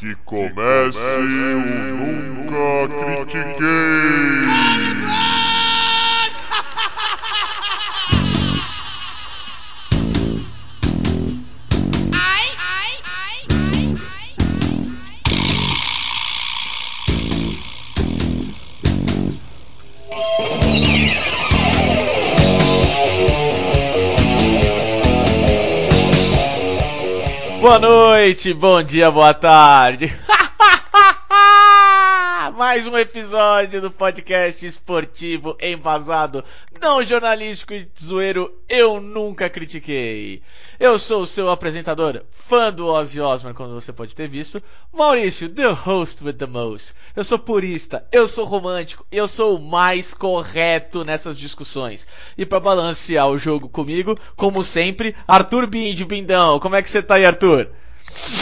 [0.00, 1.60] Que comece o
[1.94, 3.66] Nunca Critiquei!
[27.70, 30.12] Boa noite, bom dia, boa tarde.
[32.58, 36.42] Mais um episódio do podcast esportivo embasado,
[36.80, 40.42] não jornalístico e zoeiro Eu Nunca Critiquei.
[40.78, 45.50] Eu sou o seu apresentador, fã do Ozzy Osbourne, como você pode ter visto, Maurício,
[45.50, 46.94] the host with the most.
[47.14, 52.06] Eu sou purista, eu sou romântico, eu sou o mais correto nessas discussões.
[52.36, 56.58] E para balancear o jogo comigo, como sempre, Arthur Bindi, Bindão.
[56.58, 57.68] Como é que você tá aí, Arthur?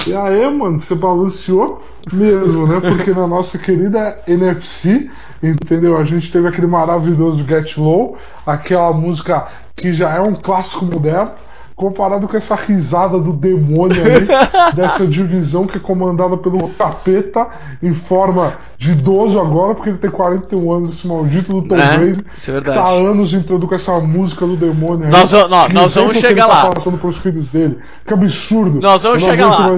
[0.07, 2.81] E aí, mano, você balanceou mesmo, né?
[2.81, 5.11] Porque na nossa querida NFC,
[5.43, 5.97] entendeu?
[5.97, 11.33] A gente teve aquele maravilhoso Get Low, aquela música que já é um clássico moderno,
[11.77, 14.27] comparado com essa risada do demônio aí,
[14.75, 17.47] dessa divisão que é comandada pelo capeta
[17.81, 21.99] em forma de idoso agora, porque ele tem 41 anos, esse maldito do Tom É,
[21.99, 22.25] Brady.
[22.37, 22.79] isso é verdade.
[22.81, 25.11] Tá anos entrando com essa música do demônio aí.
[25.13, 26.63] Nós vamos- nós- vamos chegar ele lá.
[26.63, 27.79] Tá passando pros filhos dele.
[28.05, 28.81] Que absurdo.
[28.83, 29.69] Nós vamos não chegar lá.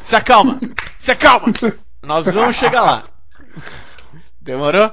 [0.00, 0.58] Se acalma!
[0.96, 1.52] Se acalma!
[2.06, 3.02] Nós vamos chegar lá.
[4.48, 4.90] Demorou?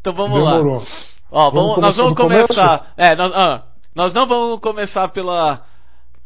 [0.00, 0.56] Então vamos lá.
[0.56, 0.82] Demorou.
[1.30, 2.92] Ó, Vamos vamos- nós vamos começar.
[2.96, 3.62] É, nós, ah,
[3.94, 5.62] nós não vamos começar pela.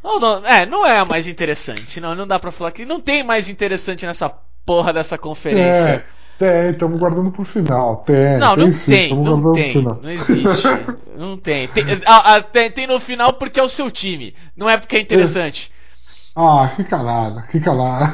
[0.04, 2.00] Não, não, é, não é a mais interessante.
[2.00, 4.32] Não, não dá pra falar que não tem mais interessante nessa
[4.64, 5.90] porra dessa conferência.
[5.90, 6.04] É,
[6.38, 8.04] tem, estamos guardando pro final.
[8.06, 9.82] Tem, não, tem não sim, tem, não tem.
[9.82, 10.62] Não existe.
[11.18, 11.66] não tem.
[11.68, 12.70] Tem, ah, ah, tem.
[12.70, 14.32] tem no final porque é o seu time.
[14.56, 15.72] Não é porque é interessante.
[16.34, 18.12] Ah, que calada, que calada.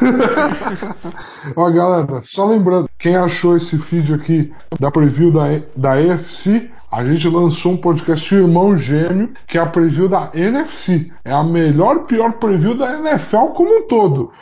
[1.54, 5.44] Ó, galera, só lembrando, quem achou esse feed aqui da preview da,
[5.76, 11.12] da EFC, a gente lançou um podcast irmão gêmeo, que é a preview da NFC.
[11.24, 14.32] É a melhor pior preview da NFL como um todo.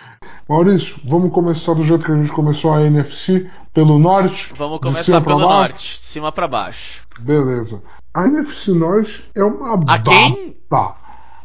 [0.48, 4.52] Maurício, vamos começar do jeito que a gente começou a NFC, pelo norte?
[4.54, 7.02] Vamos começar pelo norte, de cima pra baixo.
[7.18, 7.82] Beleza.
[8.12, 10.56] A NFC Norte é uma A quem?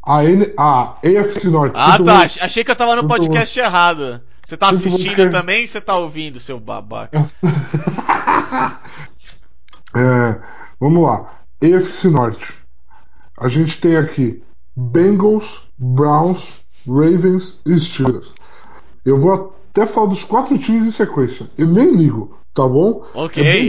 [0.03, 0.53] A, N...
[0.57, 1.73] a AFC Norte.
[1.75, 1.97] Ah, tá.
[1.97, 2.09] muito.
[2.09, 4.21] ach- Achei que eu tava no podcast errado.
[4.43, 5.65] Você tá muito assistindo que- também?
[5.67, 7.29] Você tá ouvindo, seu babaca?
[9.95, 10.39] É,
[10.79, 11.39] vamos lá.
[11.63, 12.57] AFC Norte.
[13.37, 14.43] A gente tem aqui
[14.75, 18.33] Bengals, Browns, Ravens e Steelers.
[19.05, 21.49] Eu vou até falar dos quatro times em sequência.
[21.57, 23.03] Eu nem ligo, tá bom?
[23.15, 23.43] Ok.
[23.43, 23.67] É.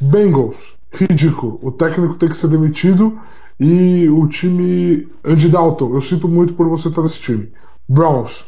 [0.00, 1.58] Bengals, ridículo.
[1.62, 3.20] O técnico tem que ser demitido
[3.62, 5.94] e o time Andy Dalton.
[5.94, 7.52] Eu sinto muito por você estar nesse time.
[7.88, 8.44] Browns.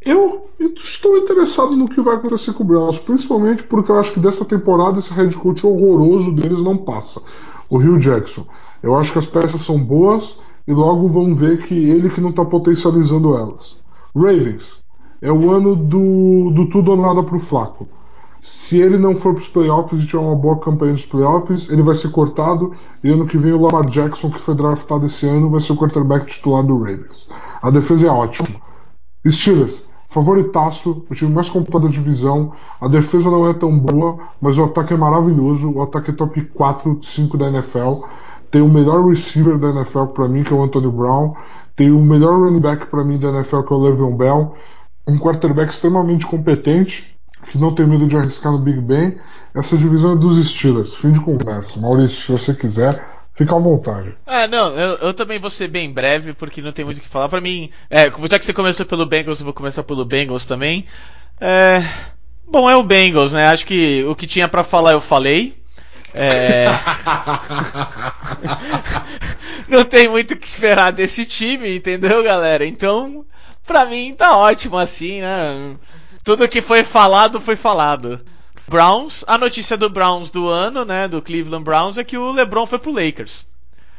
[0.00, 4.20] Eu estou interessado no que vai acontecer com o Browns, principalmente porque eu acho que
[4.20, 7.20] dessa temporada esse head coach horroroso deles não passa.
[7.68, 8.46] O Hugh Jackson.
[8.82, 12.30] Eu acho que as peças são boas e logo vão ver que ele que não
[12.30, 13.78] está potencializando elas.
[14.16, 14.82] Ravens.
[15.20, 17.86] É o ano do, do tudo ou nada pro Flaco.
[18.46, 21.80] Se ele não for para os playoffs e tiver uma boa campanha nos playoffs, ele
[21.80, 22.72] vai ser cortado.
[23.02, 25.76] E ano que vem o Lamar Jackson, que foi draftado esse ano, vai ser o
[25.78, 27.26] quarterback titular do Ravens.
[27.62, 28.48] A defesa é ótima.
[29.26, 32.52] Steelers, favoritaço, o time mais completo da divisão.
[32.78, 35.70] A defesa não é tão boa, mas o ataque é maravilhoso.
[35.70, 38.04] O ataque é top 4, 5 da NFL.
[38.50, 41.32] Tem o melhor receiver da NFL para mim, que é o Antonio Brown.
[41.74, 44.54] Tem o melhor running back para mim da NFL, que é o Le'Veon Bell.
[45.08, 47.13] Um quarterback extremamente competente,
[47.50, 49.18] que não tem medo de arriscar no Big Ben.
[49.54, 50.94] Essa divisão é dos Steelers.
[50.94, 51.80] Fim de conversa.
[51.80, 54.14] Maurício, se você quiser, fica à vontade.
[54.26, 57.08] É, não, eu, eu também vou ser bem breve, porque não tem muito o que
[57.08, 57.28] falar.
[57.28, 60.86] Pra mim, é, já que você começou pelo Bengals, eu vou começar pelo Bengals também.
[61.40, 61.82] É,
[62.46, 63.48] bom, é o Bengals, né?
[63.48, 65.62] Acho que o que tinha pra falar eu falei.
[66.16, 66.66] É,
[69.68, 72.64] não tem muito o que esperar desse time, entendeu, galera?
[72.64, 73.24] Então,
[73.66, 75.74] pra mim tá ótimo assim, né?
[76.24, 78.18] Tudo que foi falado foi falado.
[78.66, 82.66] Browns, a notícia do Browns do ano, né, do Cleveland Browns é que o LeBron
[82.66, 83.46] foi pro Lakers.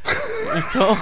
[0.55, 0.95] Então,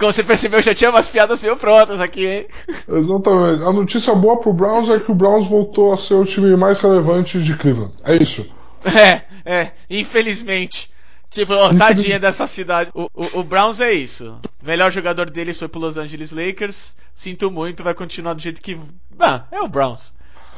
[0.00, 2.46] como você percebeu, já tinha umas piadas meio prontas aqui, hein?
[2.88, 3.62] Exatamente.
[3.64, 6.80] A notícia boa pro Browns é que o Browns voltou a ser o time mais
[6.80, 7.92] relevante de Cleveland.
[8.04, 8.46] É isso.
[8.84, 10.90] É, é, infelizmente.
[11.30, 12.90] Tipo, ó, tadinha dessa cidade.
[12.92, 14.36] O, o, o Browns é isso.
[14.62, 16.96] O melhor jogador deles foi pro Los Angeles Lakers.
[17.14, 18.78] Sinto muito, vai continuar do jeito que.
[19.18, 20.12] Ah, é o Browns.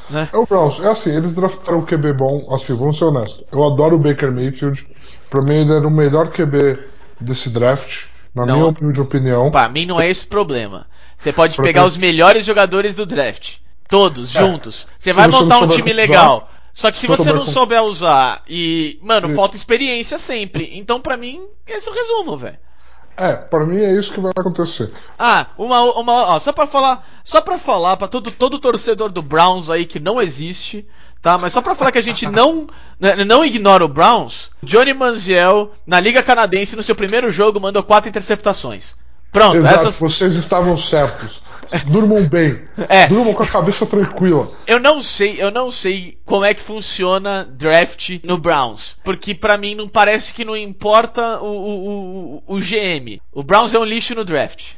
[0.09, 0.29] Né?
[0.33, 0.81] É o Browns.
[0.81, 2.49] É assim, eles draftaram o QB bom.
[2.55, 3.45] Assim, vamos ser honestos.
[3.53, 4.87] Eu adoro o Baker Mayfield.
[5.29, 6.79] Pra mim, ele era o melhor QB
[7.21, 8.05] desse draft.
[8.35, 8.55] Na Não.
[8.57, 9.51] minha humilde opinião.
[9.51, 10.87] Pra mim não é esse o problema.
[11.19, 13.57] Você pode Pra pegar ter- os melhores jogadores do draft.
[13.89, 14.39] Todos, É.
[14.39, 14.89] juntos.
[14.99, 16.51] Você Se vai montar um time legal.
[16.75, 18.99] Só que se você não com- souber usar e.
[19.03, 19.37] Mano, Isso.
[19.37, 20.71] falta experiência sempre.
[20.75, 22.59] Então, pra mim, esse é o resumo, velho.
[23.15, 24.91] É, pra mim é isso que vai acontecer.
[25.19, 29.21] Ah, uma, uma ó, só pra falar, só para falar pra todo todo torcedor do
[29.21, 30.87] Browns aí que não existe,
[31.21, 31.37] tá?
[31.37, 32.67] Mas só pra falar que a gente não
[32.99, 34.51] né, não ignora o Browns.
[34.63, 38.95] Johnny Manziel na Liga Canadense no seu primeiro jogo mandou quatro interceptações.
[39.31, 41.42] Pronto, Exato, essas vocês estavam certos.
[41.87, 42.61] Durmam bem.
[42.88, 43.06] É.
[43.06, 44.50] Durmam com a cabeça tranquila.
[44.67, 49.56] Eu não sei, eu não sei como é que funciona draft no Browns, porque pra
[49.56, 53.20] mim não parece que não importa o, o, o, o GM.
[53.32, 54.75] O Browns é um lixo no draft.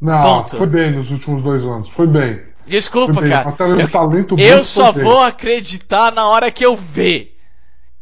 [0.00, 0.56] Não, Ponto.
[0.56, 1.90] foi bem nos últimos dois anos.
[1.90, 2.42] Foi bem.
[2.66, 3.32] Desculpa, Foi bem.
[3.32, 3.52] cara.
[3.52, 5.28] Talento Eu bruto só vou bem.
[5.28, 7.36] acreditar na hora que eu ver.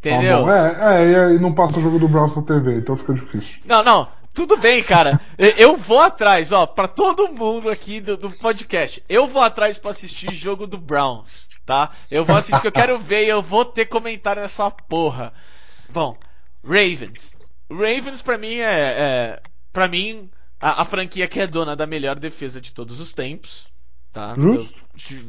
[0.00, 0.44] Tá Entendeu?
[0.44, 0.52] bom.
[0.52, 3.56] É, é, e aí não passa o jogo do Browns na TV, então fica difícil.
[3.64, 4.06] Não, não.
[4.38, 5.20] Tudo bem, cara.
[5.37, 9.02] Eu- vou atrás, ó, pra todo mundo aqui do, do podcast.
[9.08, 11.90] Eu vou atrás pra assistir jogo do Browns, tá?
[12.08, 15.32] Eu vou assistir eu quero ver e eu vou ter comentário nessa porra.
[15.88, 16.17] Bom,
[16.64, 17.37] Ravens.
[17.69, 19.43] Ravens pra mim é, é
[19.73, 20.31] para mim
[20.61, 23.67] a, a franquia que é dona da melhor defesa de todos os tempos,
[24.12, 24.37] tá?
[24.37, 24.75] Justo.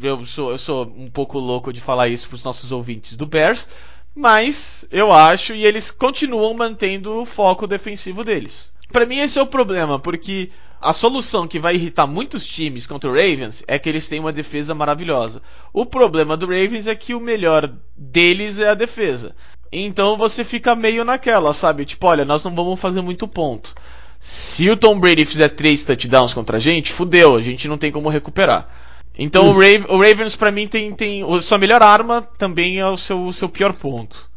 [0.04, 3.26] Eu, eu sou eu sou um pouco louco de falar isso pros nossos ouvintes do
[3.26, 3.70] Bears,
[4.14, 8.72] mas eu acho e eles continuam mantendo o foco defensivo deles.
[8.92, 10.50] Pra mim esse é o problema, porque
[10.82, 14.34] a solução que vai irritar muitos times contra o Ravens é que eles têm uma
[14.34, 15.42] defesa maravilhosa.
[15.72, 19.36] O problema do Ravens é que o melhor deles é a defesa.
[19.72, 21.86] Então você fica meio naquela, sabe?
[21.86, 23.76] Tipo, olha, nós não vamos fazer muito ponto.
[24.20, 27.92] Se o Tom Brady fizer três touchdowns contra a gente, fudeu, a gente não tem
[27.92, 28.68] como recuperar.
[29.18, 32.98] Então o, Rav- o Ravens pra mim tem, tem sua melhor arma também é o
[32.98, 34.29] seu, o seu pior ponto.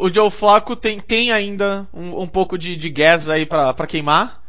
[0.00, 3.86] O Joe Flacco tem, tem ainda um, um pouco de, de gas aí pra, pra
[3.86, 4.40] queimar.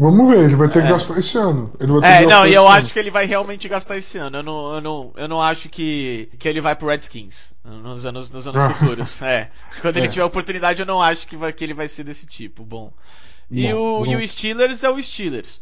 [0.00, 0.82] Vamos ver, ele vai ter É.
[0.82, 1.72] que gastar esse ano.
[1.80, 2.76] Ele É, não, e eu ano.
[2.76, 4.36] acho que ele vai realmente gastar esse ano.
[4.38, 8.30] Eu não, eu não, eu não acho que, que ele vai pro Redskins nos anos,
[8.30, 9.20] nos anos futuros.
[9.22, 9.50] É.
[9.82, 10.08] Quando ele É.
[10.08, 12.64] tiver oportunidade, eu não acho que, vai, que ele vai ser desse tipo.
[12.64, 12.92] Bom.
[13.50, 15.60] E, o, e o Steelers é o Steelers.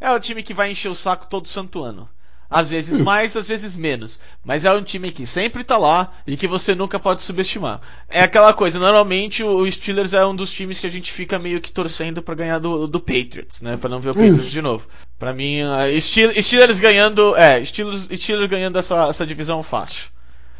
[0.00, 2.08] É o time que vai encher o saco todo santo ano.
[2.52, 3.04] Às vezes Isso.
[3.04, 4.18] mais, às vezes menos.
[4.44, 7.80] Mas é um time que sempre tá lá e que você nunca pode subestimar.
[8.08, 11.60] É aquela coisa, normalmente o Steelers é um dos times que a gente fica meio
[11.60, 13.76] que torcendo pra ganhar do, do Patriots, né?
[13.76, 14.50] Pra não ver o Patriots Isso.
[14.50, 14.86] de novo.
[15.18, 15.60] Pra mim,
[16.00, 17.34] Steel- Steelers ganhando.
[17.36, 20.10] É, Steelers, Steelers ganhando essa, essa divisão fácil.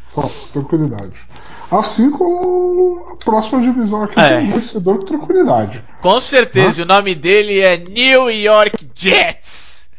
[0.09, 1.17] Só, tranquilidade.
[1.71, 4.37] Assim como a próxima divisão aqui É.
[4.37, 5.83] tem um vencedor com tranquilidade.
[6.01, 9.89] Com certeza, o nome dele é New York Jets.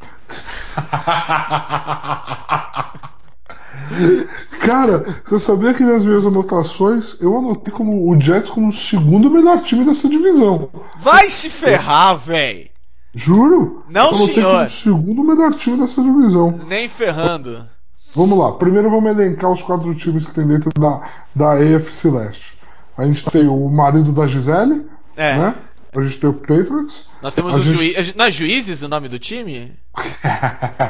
[4.61, 9.31] Cara, você sabia que nas minhas anotações eu anotei como o Jets como o segundo
[9.31, 10.71] melhor time dessa divisão.
[10.97, 12.71] Vai se ferrar, véi.
[13.15, 13.85] Juro?
[13.89, 14.53] Não, eu senhor.
[14.53, 16.59] como o segundo melhor time dessa divisão.
[16.67, 17.67] Nem ferrando.
[18.15, 21.01] Vamos lá, primeiro vamos elencar os quatro times que tem dentro da,
[21.35, 22.57] da AFC Leste.
[22.97, 24.87] A gente tem o marido da Gisele,
[25.17, 25.37] É.
[25.37, 25.55] né?
[25.97, 27.07] A gente tem o Patriots.
[27.23, 28.15] Nós temos os gente- juízes.
[28.15, 29.73] Não é juízes o nome do time?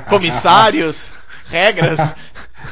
[0.08, 1.12] Comissários?
[1.50, 2.16] Regras?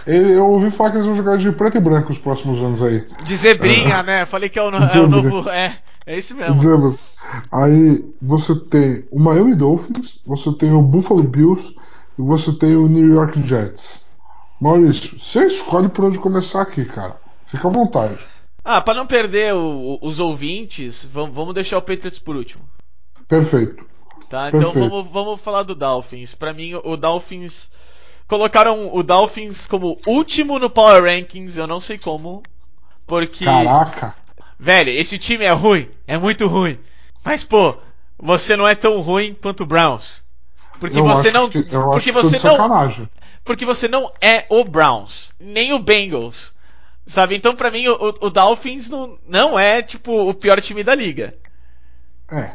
[0.07, 3.05] Eu ouvi falar que eles vão jogar de preto e branco os próximos anos aí.
[3.23, 4.25] De zebrinha, né?
[4.25, 5.49] Falei que é o, é o novo.
[5.51, 5.77] É,
[6.07, 6.55] é isso mesmo.
[6.55, 7.13] Dizemos.
[7.53, 11.75] Aí você tem o Miami Dolphins, você tem o Buffalo Bills
[12.19, 14.03] e você tem o New York Jets.
[14.61, 17.17] Maurício, você escolhe por onde começar aqui, cara.
[17.47, 18.17] Fica à vontade.
[18.65, 22.65] Ah, pra não perder o- os ouvintes, vamos, deixar o Patriots por último.
[23.27, 23.85] Perfeito.
[24.29, 24.49] Tá?
[24.49, 24.89] Então Perfeito.
[24.89, 26.35] vamos, vamos falar do Dolphins.
[26.35, 27.71] Pra mim, o Dolphins.
[28.29, 32.43] Colocaram o Dolphins como último no Power Rankings, eu não sei como.
[33.07, 33.45] Porque.
[33.45, 34.15] Caraca.
[34.59, 36.79] Velho, esse time é ruim, é muito ruim.
[37.25, 37.77] Mas, pô,
[38.19, 40.23] você não é tão ruim quanto o Browns.
[40.79, 41.49] Porque Eu você não.
[41.51, 42.53] que- eu porque você não.
[42.57, 43.09] sacanagem.
[43.45, 46.53] Porque você não é o Browns, nem o Bengals.
[47.13, 47.37] Sabe?
[47.37, 51.31] Então, pra mim, o, o Dolphins não, não é, tipo, o pior time da liga.
[52.31, 52.53] É.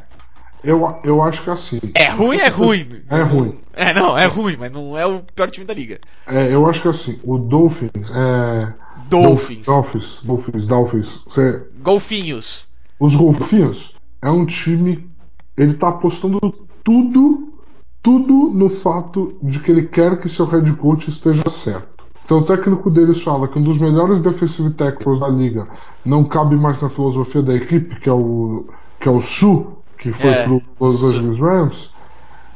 [0.64, 1.80] Eu, eu acho que assim.
[1.94, 3.04] É ruim, é ruim.
[3.08, 3.54] É ruim.
[3.72, 6.00] É, não, é ruim, mas não é o pior time da liga.
[6.26, 8.74] É, eu acho que assim, o Dolphins é.
[9.08, 9.68] Dolphins.
[9.68, 11.22] Dolphins, Dolphins, Dolphins.
[11.28, 12.68] Cê- Golfinhos.
[13.00, 15.08] os Golfinhos é um time.
[15.56, 16.40] Ele tá apostando
[16.84, 17.54] tudo,
[18.02, 21.97] tudo no fato de que ele quer que seu head coach esteja certo.
[22.28, 25.66] Então o técnico deles fala que um dos melhores defensive tackles da liga
[26.06, 28.66] não cabe mais na filosofia da equipe, que é o
[29.00, 31.02] que é o Su, que foi É, pro Los.
[31.06, 31.90] Angeles Rams.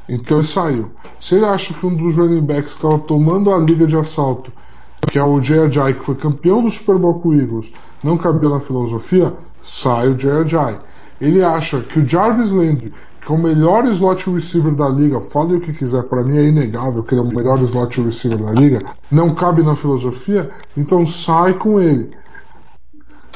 [0.09, 0.91] Então ele saiu.
[1.21, 4.51] Se ele acha que um dos running backs que estava tomando a liga de assalto,
[5.09, 7.71] que é o Ajay, que foi campeão do Super Bowl com o Eagles,
[8.03, 10.79] não cabia na filosofia, sai o Ajay.
[11.21, 12.91] Ele acha que o Jarvis Landry,
[13.31, 16.43] que é o melhor slot receiver da liga, fale o que quiser, para mim é
[16.43, 21.05] inegável que ele é o melhor slot receiver da liga, não cabe na filosofia, então
[21.05, 22.09] sai com ele.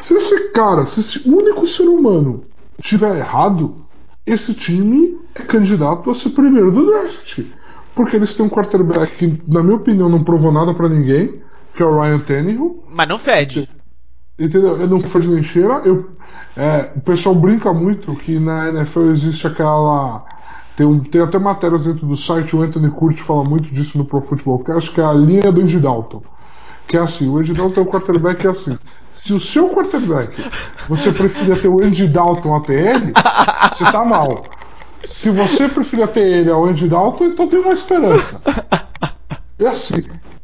[0.01, 2.43] Se esse cara, se esse único ser humano
[2.81, 3.75] tiver errado,
[4.25, 7.43] esse time é candidato a ser primeiro do draft.
[7.95, 11.41] Porque eles têm um quarterback que, na minha opinião, não provou nada para ninguém,
[11.73, 12.83] que é o Ryan Tannehill.
[12.91, 13.69] Mas não fede.
[14.37, 14.75] Entendeu?
[14.75, 15.81] Ele não fede nem cheira.
[15.85, 16.09] Eu,
[16.57, 20.23] é, o pessoal brinca muito que na NFL existe aquela.
[20.77, 24.05] Tem, um, tem até matérias dentro do site, o Anthony Curti fala muito disso no
[24.05, 26.21] Pro Football Cast, que é a linha do Andy Dalton.
[26.87, 28.77] Que é assim, o Andy Dalton é um quarterback que é assim.
[29.11, 30.35] Se o seu quarterback
[30.87, 33.13] você preferia ter o Andy Dalton até ele,
[33.73, 34.43] você tá mal.
[35.03, 38.41] Se você preferia ter ele ao Andy Dalton, então tem uma esperança.
[39.57, 40.03] É assim,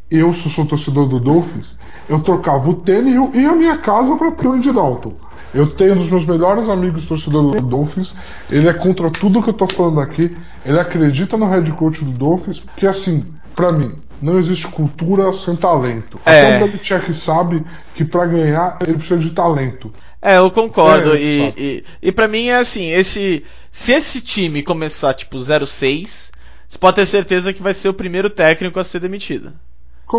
[0.09, 1.75] eu, se sou torcedor do Dolphins,
[2.07, 5.13] eu trocava o tênis e a minha casa para ter o Andy Dalton.
[5.53, 8.13] Eu tenho um dos meus melhores amigos torcedor do Dolphins.
[8.49, 10.35] Ele é contra tudo que eu tô falando aqui.
[10.65, 15.55] Ele acredita no head coach do Dolphins, porque assim, para mim, não existe cultura sem
[15.55, 16.19] talento.
[16.25, 16.55] É.
[16.55, 17.65] Até o Belichick sabe
[17.95, 19.91] que para ganhar ele precisa de talento.
[20.21, 21.13] É, eu concordo.
[21.13, 23.43] É, e, e, e para mim é assim, esse.
[23.71, 26.31] Se esse time começar tipo 06,
[26.67, 29.53] você pode ter certeza que vai ser o primeiro técnico a ser demitido.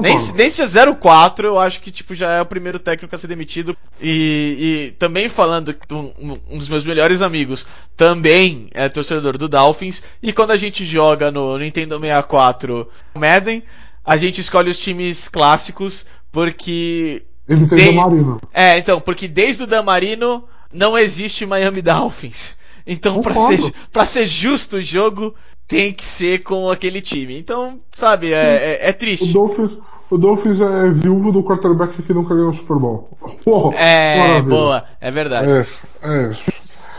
[0.00, 3.18] Nem, nem se é 04, eu acho que tipo, já é o primeiro técnico a
[3.18, 3.76] ser demitido.
[4.00, 10.02] E, e também falando um, um dos meus melhores amigos também é torcedor do Dolphins.
[10.22, 13.62] E quando a gente joga no Nintendo 64 Madden,
[14.04, 17.22] a gente escolhe os times clássicos porque.
[17.48, 18.40] Ele tem Tem- o Marino.
[18.54, 22.56] É, então, porque desde o Damarino não existe Miami Dolphins.
[22.86, 23.62] Então, Concordo.
[23.62, 25.34] ser, pra ser justo o jogo,
[25.66, 27.38] tem que ser com aquele time.
[27.38, 29.32] Então, sabe, é, é, é O triste.
[29.32, 29.76] Dolphins,
[30.10, 33.16] o Dolphins é viúvo do quarterback que nunca ganhou o Super Bowl.
[33.44, 34.42] Pô, É, maravilha.
[34.42, 35.48] boa, é verdade.
[35.50, 35.66] É,
[36.02, 36.30] é.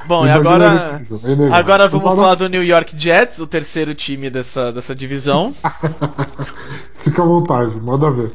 [0.05, 1.01] Bom, e agora.
[1.24, 1.53] é.
[1.53, 5.53] Agora vamos falar do New York Jets, o terceiro time dessa, dessa divisão.
[6.98, 8.32] Fica à vontade, manda ver.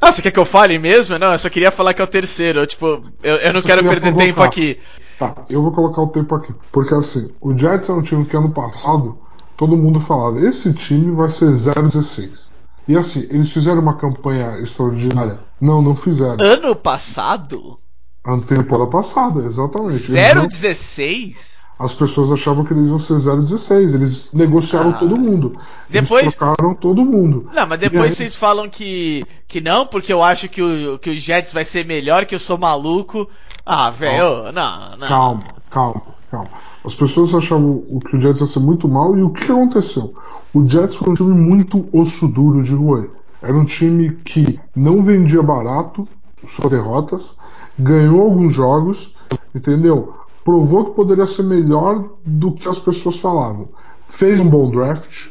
[0.00, 1.18] Ah, você quer que eu fale mesmo?
[1.18, 2.60] Não, eu só queria falar que é o terceiro.
[2.60, 4.24] Eu, tipo, eu, eu não só quero perder provocar.
[4.24, 4.78] tempo aqui.
[5.18, 6.54] Tá, eu vou colocar o tempo aqui.
[6.72, 9.18] Porque assim, o Jets é um time que ano passado
[9.60, 12.46] todo mundo falava: esse time vai ser 0-16.
[12.88, 15.38] E assim, eles fizeram uma campanha extraordinária?
[15.60, 16.38] Não, não fizeram.
[16.40, 17.78] Ano passado?
[18.26, 20.10] Ano temporada passada, exatamente.
[20.10, 21.60] Eles não- 016?
[21.78, 23.94] As pessoas achavam que eles iam ser 0-16.
[23.94, 24.94] Eles negociaram Ah.
[24.94, 25.54] todo mundo.
[25.88, 27.48] Depois- Eles trocaram todo mundo.
[27.54, 30.98] Não, mas E aí- depois vocês falam que, que não, porque eu acho que o,
[30.98, 33.28] que o Jets vai ser melhor, que eu sou maluco.
[33.64, 35.08] Ah, velho, não, não.
[35.08, 36.48] Calma, calma, calma.
[36.84, 40.14] As pessoas achavam que o Jets ia ser muito mal e o que aconteceu?
[40.54, 43.10] O Jets foi um time muito osso duro de roer.
[43.42, 46.08] Era um time que não vendia barato
[46.44, 47.36] suas derrotas,
[47.78, 49.14] ganhou alguns jogos,
[49.54, 50.14] entendeu?
[50.44, 53.68] Provou que poderia ser melhor do que as pessoas falavam.
[54.06, 55.28] Fez um bom draft,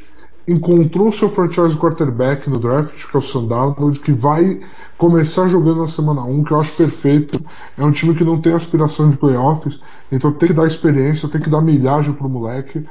[0.47, 4.59] encontrou seu franchise quarterback no draft, que é o Sandarnold, que vai
[4.99, 7.41] começar jogando na semana 1, que eu acho perfeito.
[7.77, 11.39] É um time que não tem aspiração de playoffs, então tem que dar experiência, tem
[11.39, 12.85] que dar milhagem pro moleque.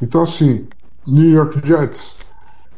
[0.00, 0.68] Então, assim,
[1.06, 2.18] New York Jets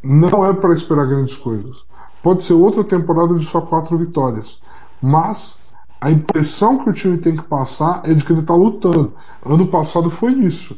[0.00, 1.84] não é para esperar grandes coisas.
[2.22, 4.60] Pode ser outra temporada de só quatro vitórias,
[5.02, 5.60] mas
[6.00, 9.12] a impressão que o time tem que passar é de que ele está lutando.
[9.44, 10.76] Ano passado foi isso.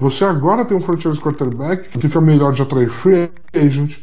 [0.00, 4.00] Você agora tem um franchise quarterback que fica melhor de atrair free agent,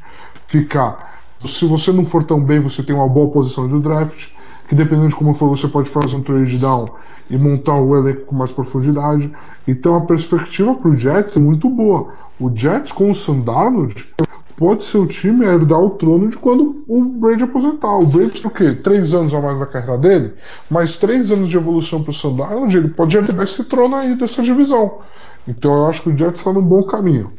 [0.48, 1.13] ficar.
[1.48, 4.30] Se você não for tão bem, você tem uma boa posição de draft,
[4.68, 6.88] que dependendo de como for, você pode fazer um trade down
[7.30, 9.32] e montar o elenco com mais profundidade.
[9.68, 12.12] Então a perspectiva para o Jets é muito boa.
[12.40, 14.14] O Jets com o Sandarnold
[14.56, 17.98] pode ser o time a herdar o trono de quando o Brady aposentar.
[17.98, 18.74] O Brady tem o quê?
[18.76, 20.34] Três anos a mais na carreira dele,
[20.70, 24.42] mais três anos de evolução para o Sandarnold, ele pode herdar esse trono aí dessa
[24.42, 25.00] divisão.
[25.48, 27.34] Então eu acho que o Jets está no bom caminho.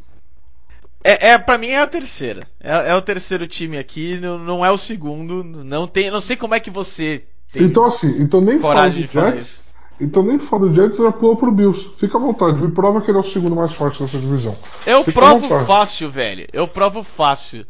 [1.04, 2.46] É, é, pra mim é a terceira.
[2.61, 5.44] É, é o terceiro time aqui, não, não é o segundo.
[5.44, 9.06] Não tem, não sei como é que você tem Então assim, então nem fala do
[9.06, 9.64] Jets,
[10.00, 11.90] então nem fala do Jets, já pulou pro Bills.
[11.99, 14.58] Fica à vontade, me prova que ele é o segundo mais forte dessa divisão.
[14.87, 16.46] Eu Fica provo fácil, velho.
[16.52, 17.64] Eu provo fácil.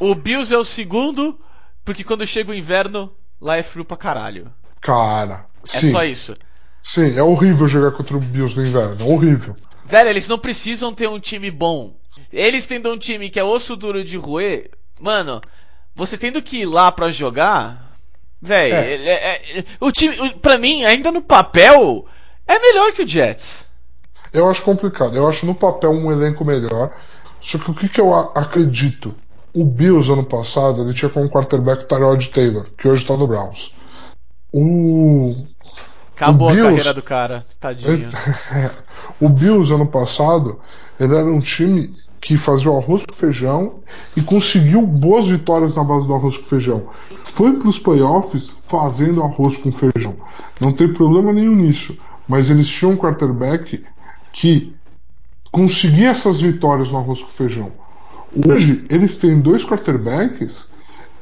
[0.00, 1.38] O Bills é o segundo,
[1.84, 4.52] porque quando chega o inverno, lá é frio pra caralho.
[4.80, 6.36] Cara, É sim, só isso.
[6.82, 9.56] sim, é horrível jogar contra o Bills no inverno, é horrível.
[9.84, 11.99] Velho, eles não precisam ter um time bom.
[12.32, 15.40] Eles tendo um time que é osso duro de roer, mano,
[15.94, 17.90] você tendo que ir lá pra jogar,
[18.40, 18.94] velho, É.
[18.94, 22.06] é- é- o time, o- pra mim, ainda no papel,
[22.46, 23.68] é melhor que o Jets.
[24.32, 25.16] Eu acho complicado.
[25.16, 26.92] Eu acho no papel um elenco melhor.
[27.40, 29.14] Só que o que, que eu acredito?
[29.52, 33.74] O Bills ano passado ele tinha como quarterback Tyrod Taylor, que hoje está no Browns.
[34.52, 35.34] O
[36.20, 38.08] Acabou O a Bills- carreira do cara, tadinho.
[39.20, 40.58] o Bills, ano passado,
[40.98, 43.76] ele era um time que fazia o arroz com feijão
[44.14, 46.88] e conseguiu boas vitórias na base do arroz com feijão.
[47.32, 50.14] Foi para os playoffs fazendo arroz com feijão.
[50.60, 51.96] Não tem problema nenhum nisso.
[52.28, 53.82] Mas eles tinham um quarterback
[54.32, 54.76] que
[55.50, 57.72] conseguia essas vitórias no arroz com feijão.
[58.46, 60.68] Hoje, eles têm dois quarterbacks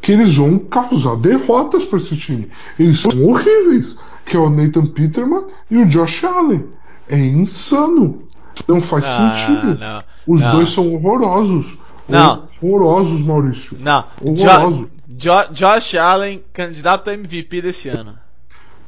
[0.01, 2.49] que eles vão causar derrotas para esse time.
[2.79, 6.65] Eles são horríveis, que é o Nathan Peterman e o Josh Allen.
[7.09, 8.23] É insano.
[8.67, 9.79] Não faz Ah, sentido.
[9.79, 10.03] não,
[10.35, 10.53] Os não.
[10.53, 11.79] dois são horrorosos.
[12.09, 12.49] Não.
[12.61, 13.77] Horrorosos, Maurício.
[13.81, 14.91] Não, Horroroso.
[15.09, 18.15] Jo- Jo- Josh Allen, candidato a MVP desse ano.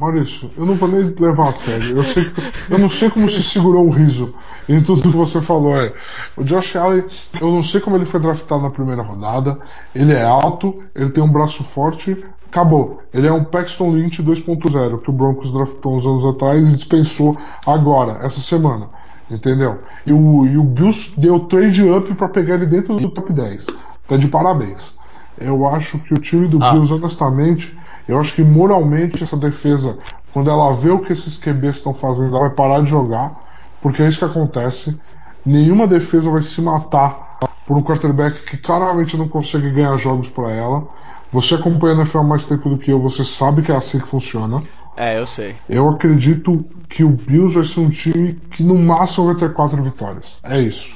[0.01, 1.99] Maurício, eu não vou nem levar a sério.
[1.99, 2.23] Eu, sei
[2.71, 4.35] eu não sei como se segurou o riso
[4.69, 5.77] em tudo que você falou.
[5.77, 5.93] É.
[6.37, 7.05] O Josh Allen,
[7.41, 9.59] eu não sei como ele foi draftado na primeira rodada.
[9.95, 12.17] Ele é alto, ele tem um braço forte.
[12.49, 13.01] Acabou.
[13.15, 17.37] Ele é um Paxton Lynch 2.0 que o Broncos draftou uns anos atrás e dispensou
[17.65, 18.89] agora, essa semana.
[19.31, 19.79] Entendeu?
[20.05, 23.67] E o, e o Bills deu trade up pra pegar ele dentro do top 10.
[24.09, 24.99] Tá de parabéns.
[25.39, 26.73] Eu acho que o time do Ah.
[26.73, 27.79] Bills, honestamente,
[28.11, 29.97] eu acho que moralmente essa defesa,
[30.33, 33.33] quando ela vê o que esses QBs estão fazendo, ela vai parar de jogar,
[33.81, 34.99] porque é isso que acontece.
[35.47, 40.51] Nenhuma defesa vai se matar por um quarterback que claramente não consegue ganhar jogos para
[40.51, 40.89] ela.
[41.33, 44.01] Você acompanha a NFL há mais tempo do que eu, você sabe que é assim
[44.01, 44.59] que funciona.
[44.97, 45.55] É, eu sei.
[45.69, 49.81] Eu acredito que o Bills vai ser um time que no máximo vai ter quatro
[49.81, 50.39] vitórias.
[50.43, 50.95] É isso.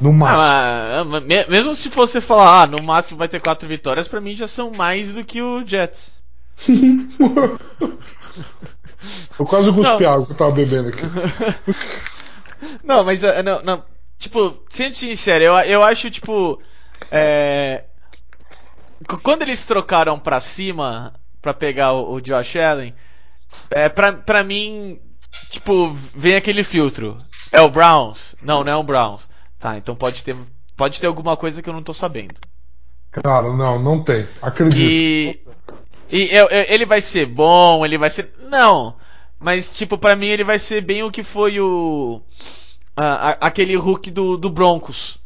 [0.00, 0.40] No máximo.
[0.40, 4.20] Ah, mas me- mesmo se você falar, ah, no máximo vai ter quatro vitórias, pra
[4.20, 6.20] mim já são mais do que o Jets.
[9.38, 11.00] eu quase cuspi água que eu tava bebendo aqui.
[12.84, 13.82] Não, mas ah, não, não,
[14.18, 16.60] tipo, sendo sincero, eu, eu acho tipo
[17.10, 17.84] é,
[19.08, 22.92] qu- quando eles trocaram pra cima pra pegar o, o Josh Allen,
[23.70, 25.00] é, pra, pra mim,
[25.48, 27.16] tipo, vem aquele filtro.
[27.50, 28.36] É o Browns?
[28.42, 29.29] Não, não é o Browns.
[29.60, 30.34] Tá, então pode ter,
[30.76, 32.34] pode ter alguma coisa que eu não tô sabendo.
[33.12, 34.26] Cara, não, não tem.
[34.40, 34.80] Acredito.
[34.80, 35.40] E,
[36.10, 38.32] e eu- eu- ele vai ser bom, ele vai ser.
[38.48, 38.96] Não.
[39.38, 42.20] Mas, tipo, pra mim ele vai ser bem o que foi o.
[42.96, 45.18] a- a- aquele Hulk do, do Broncos.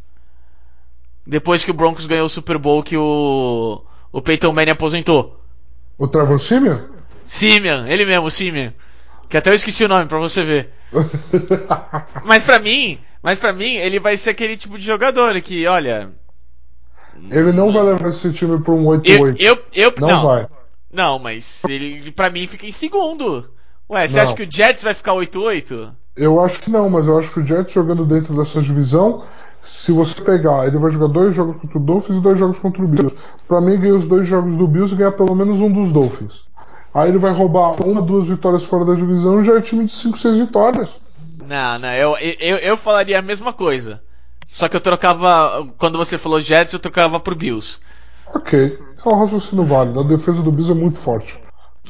[1.27, 3.83] Depois que o Broncos ganhou o Super Bowl que o.
[4.13, 5.41] O Peyton Manning aposentou.
[5.99, 6.79] O Trevor Simeon?
[7.25, 8.71] Simeon, ele mesmo, Simeon.
[9.29, 10.71] Que até eu esqueci o nome pra você ver.
[12.25, 16.11] Mas pra mim, mas para mim ele vai ser aquele tipo de jogador que, olha,
[17.31, 19.37] Ele não vai levar esse time pra um eu 8-8.
[19.41, 20.47] eu, eu Não, não, vai.
[20.93, 23.51] Não, mas ele pra mim fica em segundo.
[23.91, 24.25] Ué, você Não.
[24.25, 25.93] acha que o Jets vai ficar 8-8?
[26.17, 29.25] Eu acho que não, mas eu acho que o Jets jogando dentro dessa divisão,
[29.63, 32.85] se você pegar, ele vai jogar dois jogos contra o Dolphins e dois jogos contra
[32.85, 33.17] o Bills.
[33.49, 36.45] Pra mim, ganhar os dois jogos do Bills e ganhar pelo menos um dos Dolphins.
[36.93, 39.91] Aí ele vai roubar uma, duas vitórias fora da divisão e já é time de
[39.91, 40.97] 5, 6 vitórias.
[41.47, 44.01] Não, não, eu, eu, eu falaria a mesma coisa.
[44.47, 45.67] Só que eu trocava.
[45.79, 47.79] Quando você falou Jets, eu trocava pro Bills.
[48.35, 50.01] Ok, é um raciocínio válido.
[50.01, 51.43] A defesa do Bills é muito forte.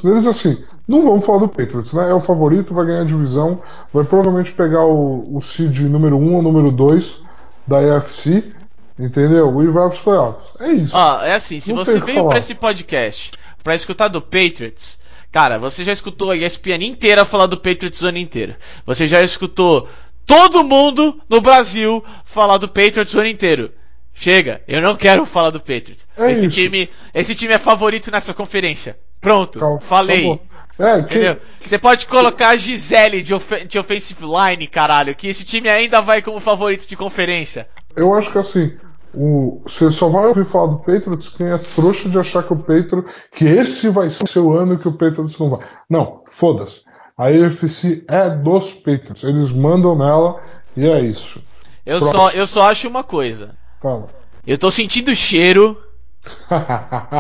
[0.03, 2.11] Eles assim, não vamos falar do Patriots, né?
[2.11, 3.61] É o favorito, vai ganhar a divisão,
[3.93, 7.21] vai provavelmente pegar o, o seed número 1 ou número 2
[7.67, 8.53] da AFC,
[8.99, 9.63] entendeu?
[9.63, 10.55] E vai pros playoffs.
[10.61, 10.97] É isso.
[10.97, 14.99] Ó, é assim, se Não você veio pra esse podcast pra escutar do Patriots,
[15.35, 18.55] cara, você já escutou a ESPN inteira falar do Patriots o ano inteiro.
[18.87, 19.89] Você já escutou
[20.25, 23.73] todo mundo no Brasil falar do Patriots o ano inteiro.
[24.15, 26.07] Chega, eu não quero falar do Patriots.
[26.17, 26.51] É esse isso.
[26.61, 28.97] time, esse time é favorito nessa conferência.
[29.21, 30.41] Pronto, Calma, falei.
[30.79, 31.37] É, que, Entendeu?
[31.65, 36.01] Você pode colocar a Gisele de, ofe- de offensive line, caralho, que esse time ainda
[36.01, 37.69] vai como favorito de conferência.
[37.97, 38.73] eu acho que assim,
[39.17, 42.59] o, você só vai ouvir falar do Patriots quem é trouxa de achar que o
[42.59, 45.61] Patriots, que esse vai ser o ano que o Patriots não vai.
[45.89, 46.83] Não, foda-se.
[47.17, 50.43] A AFC é dos Patriots, eles mandam nela
[50.77, 51.41] e é isso.
[51.87, 52.21] Eu Próximo.
[52.21, 53.57] só, eu só acho uma coisa.
[53.81, 54.09] Fala.
[54.47, 55.81] Eu tô sentindo o cheiro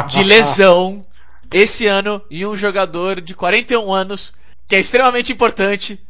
[0.08, 1.04] de lesão
[1.52, 4.34] esse ano em um jogador de 41 anos
[4.66, 6.00] que é extremamente importante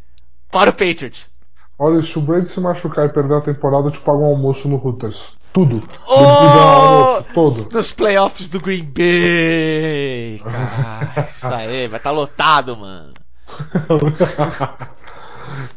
[0.51, 1.31] para o Patriots.
[1.79, 4.69] Olha, se o Brady se machucar e perder a temporada, eu te pago um almoço
[4.69, 5.37] no Hooters.
[5.55, 5.89] Tudo.
[6.09, 6.13] Oh!
[6.15, 7.69] Almoço, todo.
[7.73, 10.41] Nos playoffs do Green Bay.
[10.43, 13.15] Cara, isso aí, vai estar lotado, mano.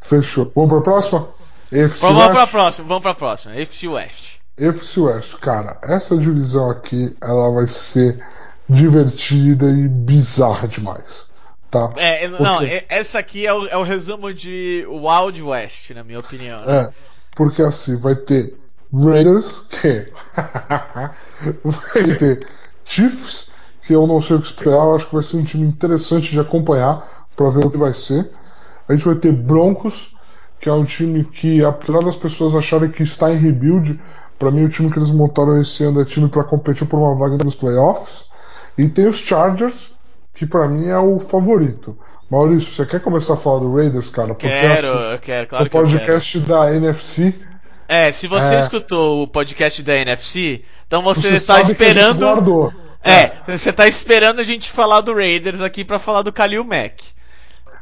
[0.02, 0.52] Fechou.
[0.56, 1.30] Vamos pra próxima?
[1.72, 2.32] AFC Vamos West?
[2.34, 3.56] pra próxima, vamos pra próxima.
[3.56, 4.38] FC West.
[4.60, 8.18] AFC West, cara, essa divisão aqui, ela vai ser
[8.68, 11.28] divertida e bizarra demais.
[11.70, 11.92] Tá?
[11.98, 16.20] É, não, é- essa aqui é o, é o resumo de Wild West, na minha
[16.20, 16.66] opinião.
[16.66, 16.84] né?
[16.84, 16.90] É,
[17.36, 18.56] porque assim, vai ter
[18.94, 20.12] Raiders, que
[21.64, 22.48] vai ter
[22.84, 23.50] Chiefs,
[23.86, 26.32] que eu não sei o que esperar, eu acho que vai ser um time interessante
[26.32, 28.30] de acompanhar, para ver o que vai ser.
[28.88, 30.16] A gente vai ter Broncos,
[30.60, 34.00] que é um time que, apesar das pessoas acharem que está em rebuild,
[34.40, 37.16] para mim o time que eles montaram esse ano é time para competir por uma
[37.16, 38.26] vaga nos playoffs.
[38.78, 39.92] E tem os Chargers,
[40.34, 41.98] que para mim é o favorito.
[42.30, 44.30] Maurício, você quer começar a falar do Raiders, cara?
[44.30, 47.34] Porque quero, assim, eu quero, claro o podcast da NFC.
[47.88, 48.60] É, se você é...
[48.60, 52.74] escutou o podcast da NFC, então você, está esperando.
[53.04, 57.18] É, você tá esperando a gente falar do Raiders aqui para falar do Kalil Mack.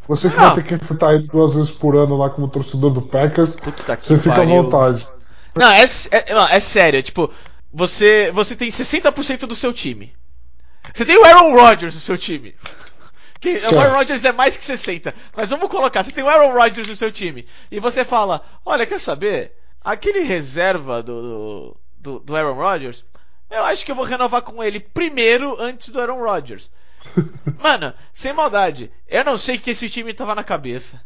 [0.07, 0.43] Você que não.
[0.43, 3.55] vai ter que enfrentar ele duas vezes por ano lá como torcedor do Packers,
[3.99, 5.07] você fica à vontade.
[5.55, 7.31] Não, é, é, é sério, tipo,
[7.73, 10.13] você, você tem 60% do seu time.
[10.93, 12.53] Você tem o Aaron Rodgers no seu time.
[13.39, 15.13] Que, o Aaron Rodgers é mais que 60.
[15.35, 17.45] Mas vamos colocar, você tem o Aaron Rodgers no seu time.
[17.71, 19.53] E você fala, olha, quer saber?
[19.85, 23.05] Aquele reserva do, do, do Aaron Rodgers,
[23.51, 26.71] eu acho que eu vou renovar com ele primeiro antes do Aaron Rodgers.
[27.61, 30.99] Mano, sem maldade, eu não sei que esse time tava na cabeça.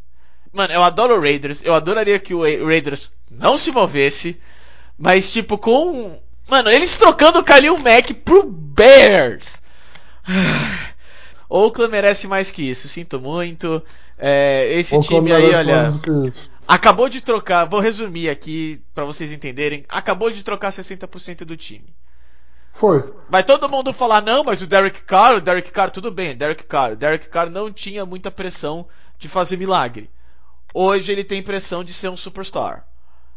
[0.53, 4.39] Mano, eu adoro o Raiders, eu adoraria que o Raiders não se movesse,
[4.97, 6.17] mas tipo com.
[6.47, 9.61] Mano, eles trocando o Kalil Mack pro Bears.
[11.49, 13.83] Oakland merece mais que isso, sinto muito.
[14.17, 15.99] É, esse Oakland time aí, olha.
[16.69, 19.83] Acabou de trocar, vou resumir aqui para vocês entenderem.
[19.89, 21.95] Acabou de trocar 60% do time.
[22.73, 23.11] Foi.
[23.27, 26.65] Vai todo mundo falar, não, mas o Derek Carr, o Derek Carr, tudo bem, Derek
[26.65, 26.91] Carr.
[26.91, 30.11] O Derek Carr não tinha muita pressão de fazer milagre.
[30.71, 32.85] Hoje ele tem pressão de ser um superstar.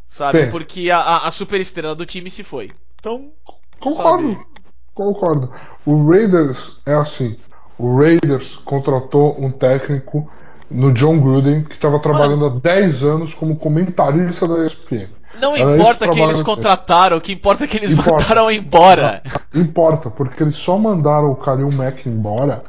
[0.07, 0.45] Sabe?
[0.45, 0.51] Sim.
[0.51, 2.71] Porque a, a superestrela do time se foi.
[3.01, 3.33] Então.
[3.81, 4.31] Concordo.
[4.31, 4.47] Sabe?
[4.93, 5.51] Concordo.
[5.87, 7.39] O Raiders é assim.
[7.79, 10.31] O Raiders contratou um técnico
[10.73, 12.57] no John Gruden que estava trabalhando Mano.
[12.57, 15.09] há 10 anos como comentarista da ESPN.
[15.41, 18.23] Não Era importa quem eles contrataram, o que importa é que eles importa.
[18.23, 19.23] mandaram embora.
[19.55, 22.63] Importa, porque eles só mandaram o Kalil Mack embora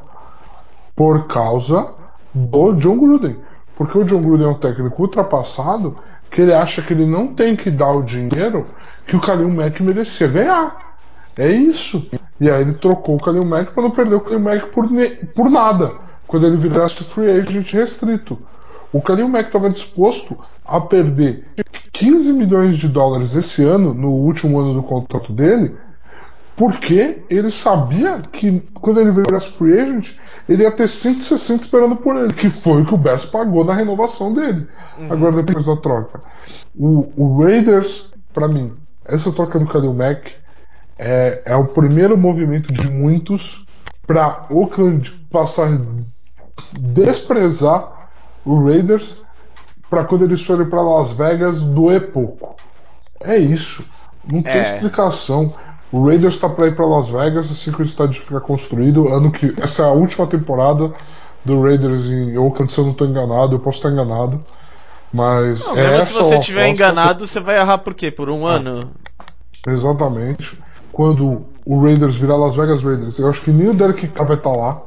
[0.95, 1.93] por causa
[2.33, 3.37] do John Gruden.
[3.75, 5.97] Porque o John Gruden é um técnico ultrapassado
[6.29, 8.65] que ele acha que ele não tem que dar o dinheiro
[9.05, 10.95] que o Kalil Mack merecia ganhar.
[11.37, 12.07] É isso.
[12.39, 14.87] E aí ele trocou o Kalil Mack para não perder o Kalil Mack por,
[15.35, 15.91] por nada.
[16.33, 18.39] Quando ele virasse free agent restrito.
[18.91, 21.45] O Kalil Mack estava disposto a perder
[21.91, 25.75] 15 milhões de dólares esse ano, no último ano do contrato dele,
[26.55, 30.15] porque ele sabia que quando ele as free agent,
[30.49, 33.75] ele ia ter 160 esperando por ele, que foi o que o Bears pagou na
[33.75, 34.67] renovação dele.
[34.97, 35.13] Uhum.
[35.13, 36.19] Agora, depois da troca.
[36.75, 38.73] O, o Raiders, para mim,
[39.05, 40.33] essa troca do Khalil Mack
[40.97, 43.63] é, é o primeiro movimento de muitos
[44.07, 45.69] para Oakland passar
[46.71, 48.09] desprezar
[48.45, 49.23] o Raiders
[49.89, 52.55] para quando eles forem para Las Vegas doer pouco.
[53.21, 53.83] É isso.
[54.25, 54.61] Não tem é.
[54.61, 55.53] explicação.
[55.91, 59.07] O Raiders está para ir para Las Vegas assim que o estádio ficar construído.
[59.09, 60.91] Ano que essa é a última temporada
[61.45, 64.39] do Raiders em Oakland, se eu não estou enganado, eu posso estar enganado.
[65.13, 68.09] Mas não, é mesmo se você estiver enganado, você vai errar por quê?
[68.09, 68.89] Por um ah, ano?
[69.67, 70.57] Exatamente.
[70.91, 74.37] Quando o Raiders virar Las Vegas Raiders, eu acho que nem o Derek Carr vai
[74.37, 74.81] estar tá lá.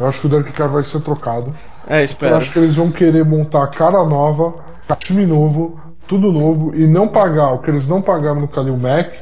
[0.00, 1.52] Eu acho que o Derek Carr vai ser trocado.
[1.86, 2.32] É, espero.
[2.32, 4.54] Eu acho que eles vão querer montar cara nova,
[4.98, 9.20] time novo, tudo novo e não pagar o que eles não pagaram no Kalil Mack.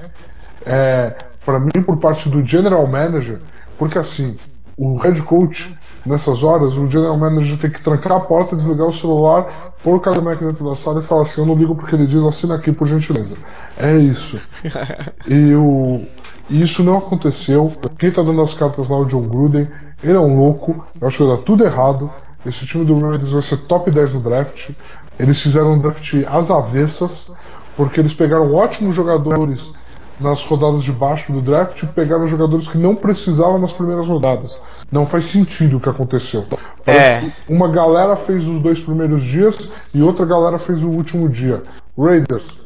[0.64, 3.40] É, para mim, por parte do general manager,
[3.76, 4.36] porque assim,
[4.76, 8.92] o head coach, nessas horas, o general manager tem que trancar a porta, desligar o
[8.92, 11.96] celular, pôr o Kalil Mack dentro da sala e falar assim: Eu não ligo porque
[11.96, 13.34] ele diz, assina aqui por gentileza.
[13.76, 14.38] É isso.
[15.26, 16.02] e o,
[16.48, 17.72] isso não aconteceu.
[17.98, 19.68] Quem tá dando as cartas lá é o John Gruden.
[20.02, 20.84] Ele é um louco.
[21.00, 22.10] Eu acho que vai dar tudo errado.
[22.46, 24.70] Esse time do Raiders vai ser top 10 no draft.
[25.18, 27.32] Eles fizeram um draft às avessas,
[27.76, 29.72] porque eles pegaram ótimos jogadores
[30.20, 34.60] nas rodadas de baixo do draft e pegaram jogadores que não precisavam nas primeiras rodadas.
[34.90, 36.44] Não faz sentido o que aconteceu.
[36.86, 37.22] É.
[37.48, 41.62] Uma galera fez os dois primeiros dias e outra galera fez o último dia.
[41.96, 42.58] Raiders,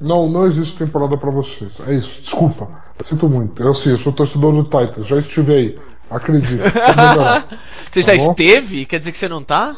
[0.00, 1.80] não, não existe temporada para vocês.
[1.86, 2.20] É isso.
[2.20, 2.68] Desculpa.
[3.04, 3.62] Sinto muito.
[3.62, 5.06] Eu sei, eu sou torcedor do Titans.
[5.06, 5.78] Já estive aí.
[6.10, 6.62] Acredito.
[7.90, 8.86] você já tá esteve?
[8.86, 9.76] Quer dizer que você não tá?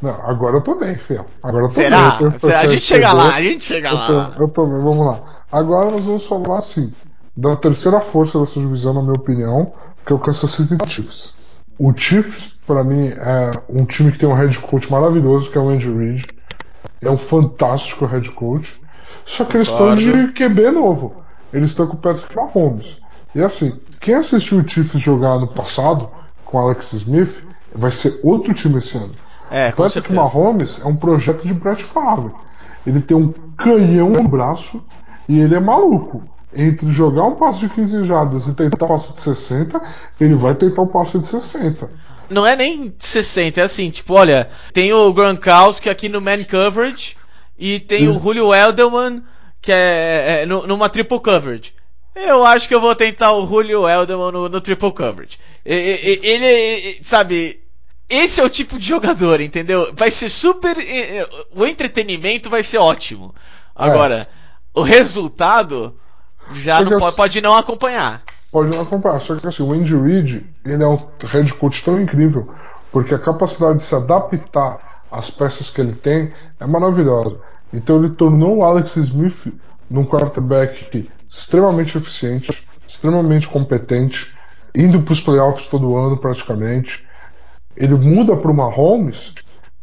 [0.00, 1.24] Não, agora eu tô bem, filho.
[1.42, 2.18] Agora eu tô Será?
[2.18, 2.38] bem.
[2.38, 2.60] Será?
[2.60, 4.32] A gente chega lá, a gente chega eu lá.
[4.36, 5.22] Tô, eu tô bem, vamos lá.
[5.50, 6.92] Agora nós vamos falar assim,
[7.36, 9.72] da terceira força dessa divisão, na minha opinião,
[10.04, 11.34] que é o Kansas City Chiefs.
[11.78, 15.60] O Chiefs, para mim, é um time que tem um head coach maravilhoso, que é
[15.60, 16.26] o Andy Reid.
[17.00, 18.80] É um fantástico head coach.
[19.24, 21.22] Só que eles estão de QB novo.
[21.52, 22.96] Eles estão com o Patrick Mahomes.
[23.34, 26.10] E assim, quem assistiu o Chiefs jogar no passado,
[26.44, 29.12] com Alex Smith, vai ser outro time esse ano.
[29.48, 30.14] É, o Patrick certeza.
[30.16, 32.32] Mahomes é um projeto de Brett Favre.
[32.84, 34.82] Ele tem um canhão no braço
[35.28, 36.22] e ele é maluco.
[36.54, 39.80] Entre jogar um passo de 15 jardas e tentar um passo de 60,
[40.20, 41.88] ele vai tentar um passo de 60.
[42.28, 47.16] não é nem 60, é assim, tipo, olha, tem o Gronkowski aqui no man coverage
[47.58, 49.22] e tem o Julio Elderman
[49.62, 51.72] que é, é numa triple coverage.
[52.14, 55.38] Eu acho que eu vou tentar o Julio Elderman no, no triple coverage.
[55.64, 57.60] Ele, ele, sabe,
[58.08, 59.90] esse é o tipo de jogador, entendeu?
[59.94, 60.76] Vai ser super.
[61.54, 63.34] O entretenimento vai ser ótimo.
[63.74, 64.26] Agora, é.
[64.74, 65.96] o resultado
[66.52, 68.20] já não pode, pode não acompanhar.
[68.50, 69.18] Pode não acompanhar.
[69.20, 72.52] Só que assim, o Andy Reid, ele é um head coach tão incrível,
[72.90, 77.40] porque a capacidade de se adaptar às peças que ele tem é maravilhosa.
[77.72, 79.50] Então ele tornou o Alex Smith
[79.88, 84.30] num quarterback extremamente eficiente, extremamente competente,
[84.74, 87.04] indo para os playoffs todo ano praticamente.
[87.74, 89.32] Ele muda para o Mahomes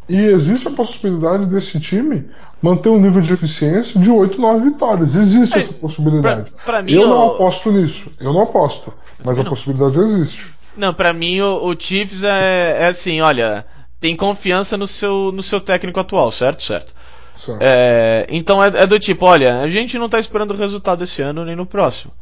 [0.07, 2.29] e existe a possibilidade desse time
[2.61, 5.15] manter um nível de eficiência de 8, 9 vitórias.
[5.15, 6.51] Existe é, essa possibilidade.
[6.51, 8.11] Pra, pra mim, eu não aposto nisso.
[8.19, 8.93] Eu não aposto.
[9.23, 9.49] Mas a não.
[9.49, 10.51] possibilidade existe.
[10.77, 13.65] Não, para mim o, o Chiefs é, é, assim, olha,
[13.99, 16.61] tem confiança no seu, no seu técnico atual, certo?
[16.61, 16.93] Certo.
[17.59, 21.21] É, então é, é, do tipo, olha, a gente não tá esperando o resultado esse
[21.21, 22.13] ano nem no próximo.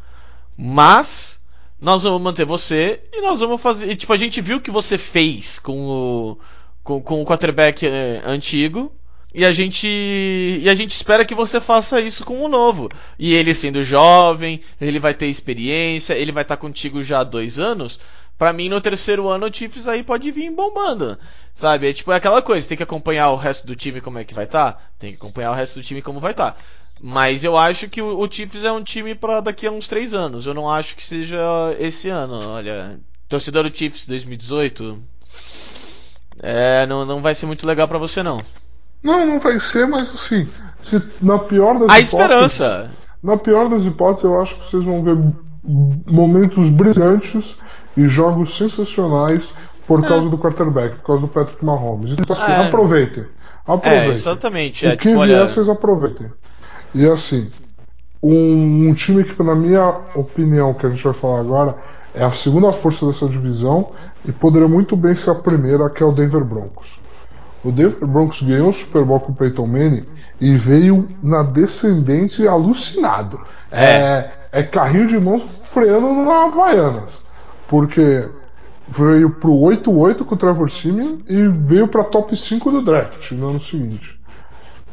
[0.57, 1.39] Mas
[1.79, 3.91] nós vamos manter você e nós vamos fazer.
[3.91, 6.37] E, tipo, a gente viu o que você fez com o,
[6.83, 8.91] com, com o quarterback é, antigo
[9.33, 12.89] e a gente e a gente espera que você faça isso com o novo.
[13.19, 17.59] E ele sendo jovem, ele vai ter experiência, ele vai estar contigo já há dois
[17.59, 17.99] anos.
[18.37, 21.17] Para mim, no terceiro ano, o Chiefs aí pode vir bombando.
[21.53, 21.89] Sabe?
[21.89, 24.33] É tipo é aquela coisa, tem que acompanhar o resto do time como é que
[24.33, 24.73] vai estar.
[24.73, 24.79] Tá?
[24.99, 26.51] Tem que acompanhar o resto do time como vai estar.
[26.51, 26.57] Tá.
[27.01, 30.13] Mas eu acho que o, o Chiefs é um time para daqui a uns três
[30.13, 30.45] anos.
[30.45, 31.39] Eu não acho que seja
[31.79, 32.35] esse ano.
[32.49, 34.97] Olha, torcedor do Chiefs 2018.
[36.41, 38.39] É, não, não vai ser muito legal para você não.
[39.01, 40.47] Não, não vai ser, mas assim,
[40.79, 42.91] se, na pior das A hipóteses, esperança!
[43.21, 45.17] Na pior das hipóteses, eu acho que vocês vão ver
[45.63, 47.57] momentos brilhantes
[47.97, 49.53] e jogos sensacionais
[49.87, 50.07] por é.
[50.07, 52.13] causa do quarterback, por causa do Patrick Mahomes.
[52.13, 52.67] Então assim, é.
[52.67, 53.25] aproveitem.
[53.65, 54.09] Aproveitem.
[54.09, 54.85] É, exatamente.
[54.85, 55.47] O é, que tipo, vier, olha...
[55.47, 56.31] vocês aproveitem.
[56.93, 57.49] E assim,
[58.21, 61.75] um, um, time que, na minha opinião, que a gente vai falar agora,
[62.13, 63.91] é a segunda força dessa divisão
[64.25, 66.99] e poderia muito bem ser a primeira, que é o Denver Broncos.
[67.63, 70.05] O Denver Broncos ganhou o Super Bowl com o Peyton Manning
[70.39, 73.39] e veio na descendente alucinado.
[73.71, 77.26] É, é, é carrinho de mão freando na Havaianas.
[77.67, 78.29] Porque
[78.87, 83.49] veio pro 8-8 com o Trevor Simeon e veio para top 5 do draft no
[83.49, 84.19] ano seguinte.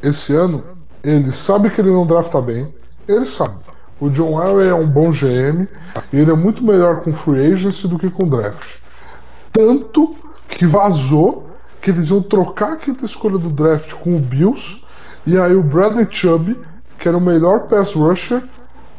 [0.02, 0.64] Esse ano,
[1.02, 2.74] ele sabe que ele não drafta bem,
[3.06, 3.56] ele sabe.
[4.00, 5.68] O John Elway é um bom GM
[6.12, 8.78] e ele é muito melhor com free agency do que com draft.
[9.52, 10.16] Tanto
[10.48, 11.48] que vazou
[11.80, 14.82] que eles iam trocar a quinta escolha do draft com o Bills,
[15.26, 16.58] e aí o Bradley Chubb,
[16.98, 18.42] que era o melhor pass rusher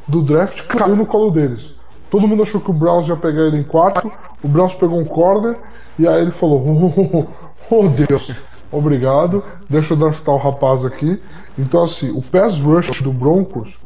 [0.08, 1.76] do draft, caiu no colo deles.
[2.10, 4.12] Todo mundo achou que o Browns ia pegar ele em quarto,
[4.44, 5.58] o Browns pegou um corner,
[5.98, 7.28] e aí ele falou: Oh, oh,
[7.72, 8.32] oh, oh Deus,
[8.72, 11.22] obrigado, deixa eu draftar o rapaz aqui.
[11.58, 13.78] Então, assim, o pass rush do Broncos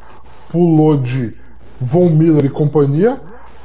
[0.52, 1.36] pulou de
[1.80, 3.20] Von Miller e companhia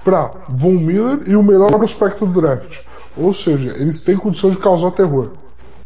[0.04, 2.80] para Von Miller e o melhor prospecto do draft.
[3.16, 5.32] Ou seja, eles têm condição de causar terror.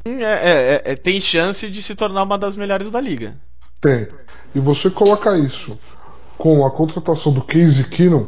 [0.04, 3.35] É, é, é, tem chance de se tornar uma das melhores da liga.
[3.81, 4.09] Tem.
[4.54, 5.78] E você coloca isso
[6.37, 8.26] com a contratação do Casey Keenum,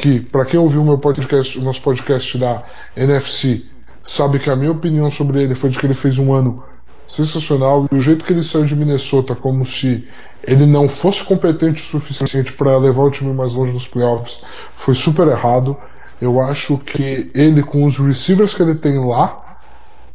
[0.00, 2.62] que, para quem ouviu meu podcast, o nosso podcast da
[2.96, 3.66] NFC,
[4.02, 6.64] sabe que a minha opinião sobre ele foi de que ele fez um ano
[7.06, 10.08] sensacional e o jeito que ele saiu de Minnesota, como se
[10.42, 14.42] ele não fosse competente o suficiente para levar o time mais longe nos playoffs,
[14.78, 15.76] foi super errado.
[16.18, 19.58] Eu acho que ele, com os receivers que ele tem lá,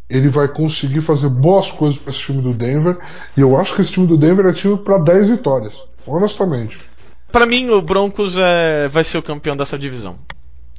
[0.10, 2.98] ele vai conseguir fazer boas coisas para esse time do Denver.
[3.38, 6.95] E eu acho que esse time do Denver é time para 10 vitórias, honestamente.
[7.32, 10.18] Para mim, o Broncos é, vai ser o campeão dessa divisão.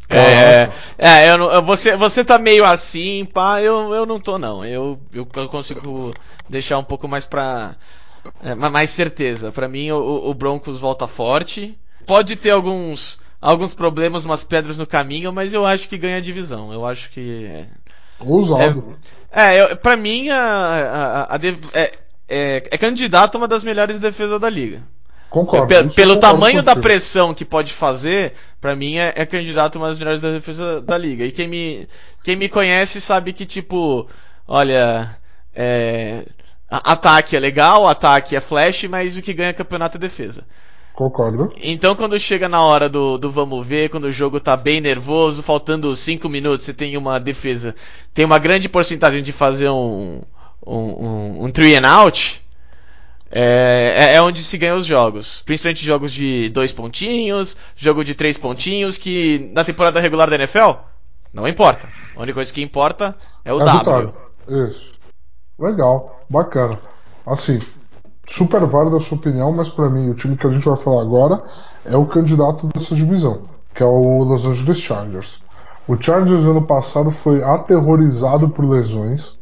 [0.08, 4.64] É, é eu não, você, você tá meio assim, pá, eu, eu não tô não.
[4.64, 6.14] Eu, eu consigo
[6.48, 7.74] deixar um pouco mais pra.
[8.42, 9.52] É, mais certeza.
[9.52, 11.76] Para mim, o, o Broncos volta forte.
[12.06, 16.22] Pode ter alguns alguns problemas, umas pedras no caminho, mas eu acho que ganha a
[16.22, 16.72] divisão.
[16.72, 17.46] Eu acho que.
[17.46, 17.66] É,
[18.20, 18.96] Ousado.
[19.30, 21.40] É, é pra mim, a, a, a,
[21.74, 21.92] é,
[22.28, 24.82] é, é candidato a uma das melhores defesas da liga.
[25.30, 25.66] Concordo.
[25.66, 29.98] Pelo, pelo tamanho da pressão que pode fazer, para mim é, é, candidato uma das
[29.98, 31.24] melhores defesas da liga.
[31.24, 31.88] E quem me,
[32.22, 34.06] quem me conhece sabe que, tipo,
[34.46, 35.08] olha,
[35.54, 36.24] é,
[36.70, 40.44] ataque é legal, ataque é flash, mas o que ganha campeonato é defesa.
[40.94, 41.52] Concordo.
[41.62, 45.42] Então, quando chega na hora do, do vamos ver, quando o jogo tá bem nervoso,
[45.42, 47.74] faltando 5 minutos, você tem uma defesa,
[48.14, 50.22] tem uma grande porcentagem de fazer um,
[50.66, 52.40] um, um, um three and out,
[53.30, 55.42] é, é, é onde se ganha os jogos.
[55.42, 60.72] Principalmente jogos de dois pontinhos, jogo de três pontinhos, que na temporada regular da NFL,
[61.32, 61.88] Não importa.
[62.16, 63.78] A única coisa que importa é o É W.
[63.78, 64.12] vitória.
[64.68, 64.94] Isso.
[65.58, 66.78] Legal, bacana.
[67.26, 67.60] Assim,
[68.24, 71.02] super válida a sua opinião, mas pra mim o time que a gente vai falar
[71.02, 71.42] agora
[71.84, 73.42] é o candidato dessa divisão,
[73.74, 75.42] que é o Los Angeles Chargers.
[75.86, 79.38] O Chargers ano passado foi aterrorizado por lesões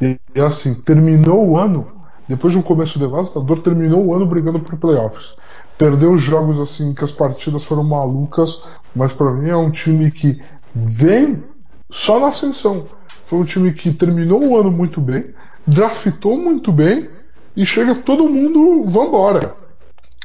[0.00, 1.86] e, e, assim, terminou o ano,
[2.28, 5.34] depois de um começo devastador, terminou o ano brigando por playoffs.
[5.76, 8.62] Perdeu jogos assim que as partidas foram malucas,
[8.94, 10.40] mas pra mim é um time que
[10.74, 11.42] vem
[11.90, 12.86] só na ascensão.
[13.24, 15.24] Foi um time que terminou o ano muito bem,
[15.66, 17.08] draftou muito bem
[17.56, 19.54] e chega todo mundo, vambora.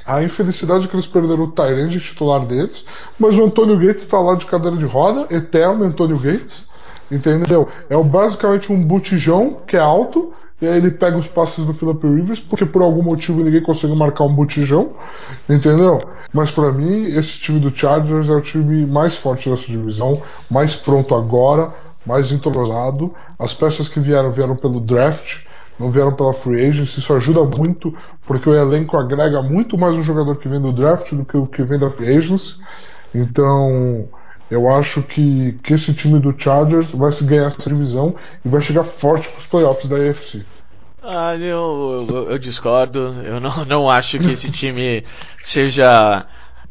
[0.05, 2.85] A infelicidade é que eles perderam o Tyrande titular deles,
[3.19, 6.65] mas o Antônio Gates está lá de cadeira de roda, eterno Antônio Gates,
[7.11, 7.67] entendeu?
[7.89, 12.05] É basicamente um botijão que é alto, e aí ele pega os passes do Philip
[12.07, 14.91] Rivers, porque por algum motivo ninguém consegue marcar um botijão,
[15.47, 16.01] entendeu?
[16.33, 20.75] Mas para mim, esse time do Chargers é o time mais forte dessa divisão, mais
[20.75, 21.69] pronto agora,
[22.05, 23.13] mais entrosado.
[23.37, 25.45] As peças que vieram vieram pelo draft,
[25.79, 26.99] não vieram pela free agency.
[26.99, 27.93] Isso ajuda muito,
[28.25, 31.45] porque o elenco agrega muito mais o jogador que vem do draft do que o
[31.45, 32.55] que vem da free agency.
[33.13, 34.07] Então,
[34.49, 38.61] eu acho que, que esse time do Chargers vai se ganhar essa divisão e vai
[38.61, 40.45] chegar forte para os playoffs da AFC.
[41.01, 43.15] Ah, eu, eu, eu, discordo.
[43.23, 45.03] Eu não, não acho que esse time
[45.39, 46.25] seja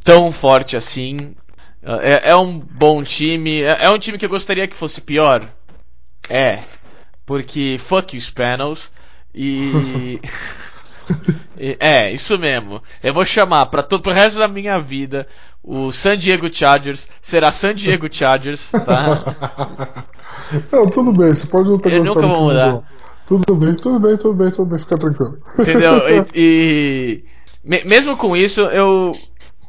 [0.04, 1.34] tão forte assim.
[1.82, 3.62] É, é um bom time.
[3.62, 5.48] É, é, um time que eu gostaria que fosse pior.
[6.28, 6.60] É.
[7.24, 8.90] Porque fuck os panels.
[9.34, 10.20] E.
[11.80, 12.82] é, isso mesmo.
[13.02, 15.26] Eu vou chamar para todo pro resto da minha vida
[15.66, 20.04] o San Diego Chargers será San Diego Chargers, tá?
[20.70, 22.82] Não, tudo bem, você pode não ter Eu nunca vou mudar.
[23.26, 25.38] Tudo bem, tudo bem, tudo bem, tudo bem, fica tranquilo.
[25.58, 25.94] Entendeu?
[26.32, 27.24] E,
[27.64, 29.12] e mesmo com isso, eu.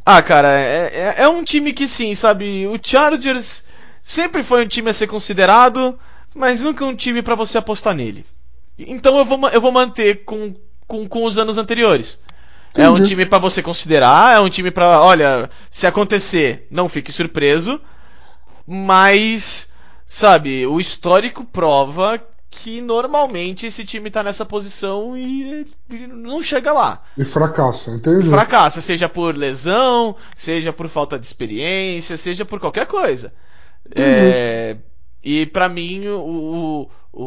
[0.06, 2.68] Ah, cara, é, é, é, um time que sim, sabe?
[2.68, 3.64] O Chargers
[4.04, 5.98] sempre foi um time a ser considerado,
[6.36, 8.24] mas nunca um time para você apostar nele.
[8.78, 10.54] Então eu vou, eu vou manter com,
[10.88, 12.20] com, com os anos anteriores.
[12.74, 17.12] É um time para você considerar, é um time para, olha, se acontecer, não fique
[17.12, 17.82] surpreso,
[18.68, 19.70] mas
[20.06, 25.66] sabe, o histórico prova que normalmente esse time tá nessa posição e
[26.08, 27.04] não chega lá.
[27.18, 28.30] E fracassa, entende?
[28.30, 33.34] Fracassa, seja por lesão, seja por falta de experiência, seja por qualquer coisa.
[33.96, 34.78] É,
[35.24, 37.24] e para mim, o, o,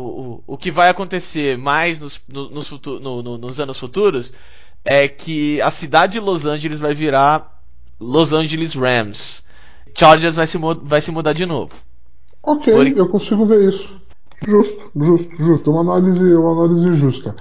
[0.46, 4.32] o, o que vai acontecer mais nos, nos, no, no, nos anos futuros
[4.84, 7.60] é que a cidade de Los Angeles vai virar
[7.98, 9.42] Los Angeles Rams.
[9.92, 11.74] Chargers vai se, vai se mudar de novo.
[12.40, 12.86] Ok, Por...
[12.86, 14.00] eu consigo ver isso.
[14.46, 15.70] Justo, justo, justo.
[15.72, 17.34] Uma análise, uma análise justa.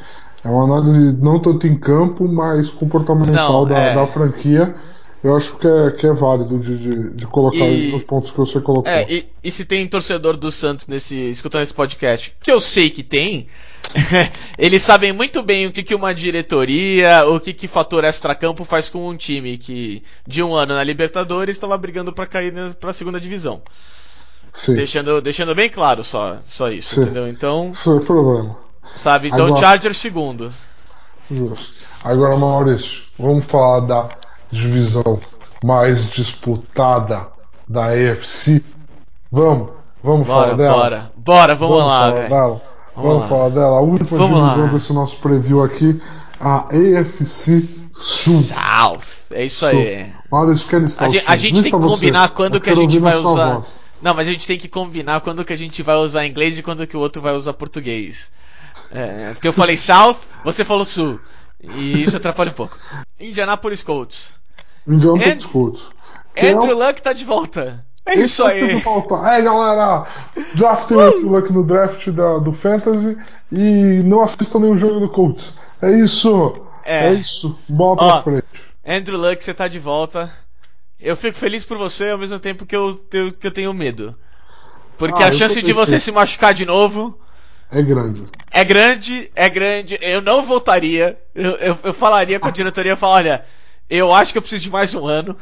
[0.43, 3.95] É uma análise não tanto em campo, mas comportamental não, da, é...
[3.95, 4.75] da franquia.
[5.21, 8.37] Eu acho que é, que é válido de, de, de colocar e, nos pontos que
[8.37, 8.89] você colocou.
[8.89, 12.89] É, e, e, se tem torcedor do Santos nesse, escutando esse podcast, que eu sei
[12.89, 13.47] que tem,
[14.57, 18.87] eles sabem muito bem o que, que uma diretoria, o que, que fator extra-campo faz
[18.87, 22.93] com um time que de um ano na Libertadores estava brigando para cair para a
[22.93, 23.61] segunda divisão.
[24.53, 24.73] Sim.
[24.73, 27.01] Deixando, deixando bem claro só, só isso, Sim.
[27.01, 27.27] entendeu?
[27.27, 27.73] Então.
[27.75, 28.57] Sem problema.
[28.95, 30.51] Sabe, então Agora, Charger segundo.
[31.29, 31.73] Justo.
[32.03, 34.09] Agora, Maurício, vamos falar da
[34.51, 35.19] divisão
[35.63, 37.27] mais disputada
[37.67, 38.63] da AFC.
[39.31, 39.69] Vamos,
[40.03, 40.75] vamos bora, falar dela.
[40.75, 42.29] Bora, bora, vamos, vamos lá, velho.
[42.29, 42.61] Vamos,
[42.95, 43.77] vamos falar dela.
[43.77, 44.71] A última vamos divisão lá.
[44.71, 46.01] desse nosso preview aqui,
[46.39, 47.61] a AFC
[47.93, 48.33] Sul.
[48.33, 49.69] South, é isso Sul.
[49.69, 50.11] aí.
[50.31, 53.17] Maurício, quer listar a, gente, a gente tem que combinar quando que a gente vai
[53.17, 53.55] usar.
[53.55, 53.79] Voz.
[54.01, 56.63] Não, mas a gente tem que combinar quando que a gente vai usar inglês e
[56.63, 58.31] quando que o outro vai usar português.
[58.91, 61.19] É, porque eu falei South, você falou Sul.
[61.61, 62.77] E isso atrapalha um pouco.
[63.19, 64.38] Indianapolis Colts.
[64.89, 65.49] Indianapolis And...
[65.49, 65.91] Colts.
[66.37, 66.87] Andrew é...
[66.87, 67.85] Luck tá de volta.
[68.05, 68.81] É isso tá aí.
[68.81, 70.07] É, galera,
[70.55, 73.17] draftem o Andrew Luck no draft da, do Fantasy
[73.51, 75.53] e não assistam nenhum jogo do Colts.
[75.81, 76.61] É isso.
[76.83, 77.57] É, é isso.
[77.67, 78.45] Bola pra Ó, frente.
[78.85, 80.31] Andrew Luck, você tá de volta.
[80.99, 82.99] Eu fico feliz por você ao mesmo tempo que eu,
[83.39, 84.15] que eu tenho medo.
[84.97, 87.17] Porque ah, a chance de você se machucar de novo
[87.71, 88.25] é grande.
[88.51, 89.97] É grande, é grande.
[90.01, 91.17] Eu não voltaria.
[91.35, 93.45] Eu, eu, eu falaria com a diretoria, falar, olha,
[93.89, 95.35] eu acho que eu preciso de mais um ano.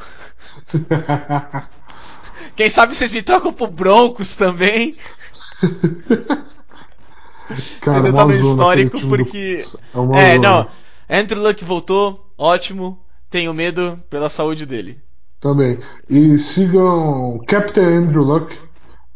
[2.56, 4.96] Quem sabe vocês me trocam pro Broncos também.
[7.82, 8.14] Cara, Entendeu?
[8.14, 9.66] Tá no histórico porque.
[10.16, 10.68] É, é não.
[11.10, 13.00] Andrew Luck voltou, ótimo.
[13.30, 15.02] Tenho medo pela saúde dele.
[15.40, 15.80] Também.
[16.10, 18.58] E sigam Captain Andrew Luck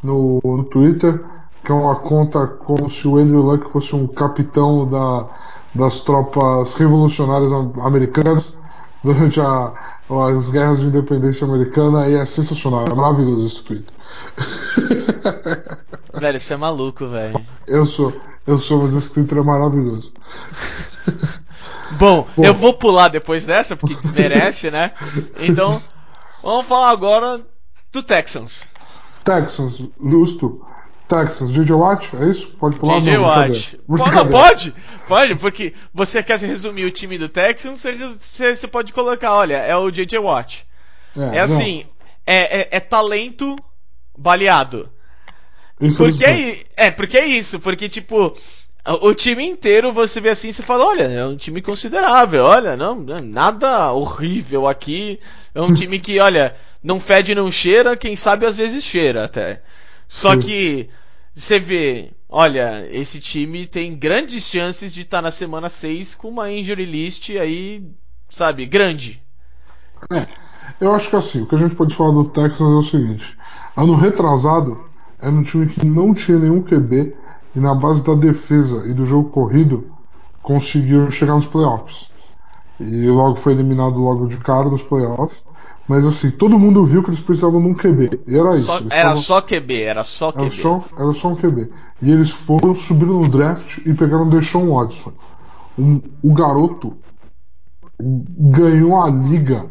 [0.03, 1.23] no, no Twitter
[1.63, 5.29] que é uma conta como se o Andrew Luck fosse um capitão da,
[5.73, 8.55] das tropas revolucionárias americanas
[9.03, 9.73] durante a,
[10.35, 13.93] as guerras de independência americana e é sensacional, é maravilhoso esse Twitter.
[16.19, 17.45] velho, você é maluco, velho.
[17.67, 18.13] Eu sou,
[18.45, 20.13] eu sou, mas esse título é maravilhoso.
[21.97, 24.93] Bom, Bom, eu vou pular depois dessa, porque desmerece, né?
[25.39, 25.81] Então,
[26.41, 27.41] vamos falar agora
[27.91, 28.71] do Texans.
[29.25, 30.65] Texans, justo.
[31.11, 32.47] Texans, DJ Watt, é isso?
[32.57, 32.99] Pode pular?
[32.99, 33.79] DJ não, Watt.
[33.85, 34.73] Pode, pode,
[35.09, 39.75] pode, porque você quer resumir o time do Texans, você, você pode colocar, olha, é
[39.75, 40.65] o DJ Watt.
[41.17, 41.83] É, é assim,
[42.25, 43.57] é, é, é, talento
[44.17, 44.89] baleado.
[45.97, 48.33] Porque é, é, porque é isso, porque tipo,
[49.01, 52.77] o time inteiro você vê assim e você fala, olha, é um time considerável, olha,
[52.77, 55.19] não, nada horrível aqui.
[55.53, 59.61] É um time que, olha, não fede, não cheira, quem sabe às vezes cheira até.
[60.07, 60.39] Só Sim.
[60.39, 60.89] que
[61.33, 66.29] você vê, olha, esse time tem grandes chances de estar tá na semana 6 com
[66.29, 67.85] uma injury list aí,
[68.29, 69.21] sabe, grande.
[70.11, 70.27] É,
[70.79, 73.37] eu acho que assim, o que a gente pode falar do Texas é o seguinte:
[73.77, 74.83] ano retrasado
[75.19, 77.15] era um time que não tinha nenhum QB
[77.55, 79.91] e na base da defesa e do jogo corrido
[80.41, 82.11] conseguiu chegar nos playoffs.
[82.79, 85.43] E logo foi eliminado logo de cara nos playoffs.
[85.87, 88.21] Mas assim, todo mundo viu que eles precisavam de um QB.
[88.27, 88.65] E era isso.
[88.65, 89.21] Só, era tavam...
[89.21, 90.43] só QB, era só QB.
[90.43, 91.69] Era só, era só um QB.
[92.01, 95.11] E eles foram, subiram no draft e pegaram o Deshaun Watson.
[95.77, 96.95] Um, o garoto
[97.99, 99.65] ganhou a liga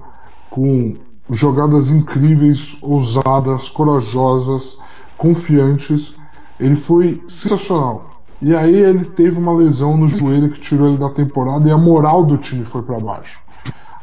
[0.50, 0.96] com
[1.30, 4.78] jogadas incríveis, ousadas, corajosas,
[5.16, 6.14] confiantes.
[6.58, 8.10] Ele foi sensacional.
[8.42, 11.76] E aí ele teve uma lesão no joelho que tirou ele da temporada e a
[11.76, 13.40] moral do time foi para baixo.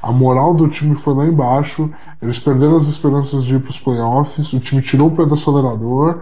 [0.02, 1.92] A moral do time foi lá embaixo,
[2.22, 5.34] eles perderam as esperanças de ir para os playoffs, o time tirou o pé do
[5.34, 6.22] acelerador.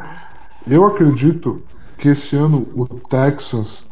[0.65, 1.61] Eu acredito
[1.97, 3.87] que esse ano o Texas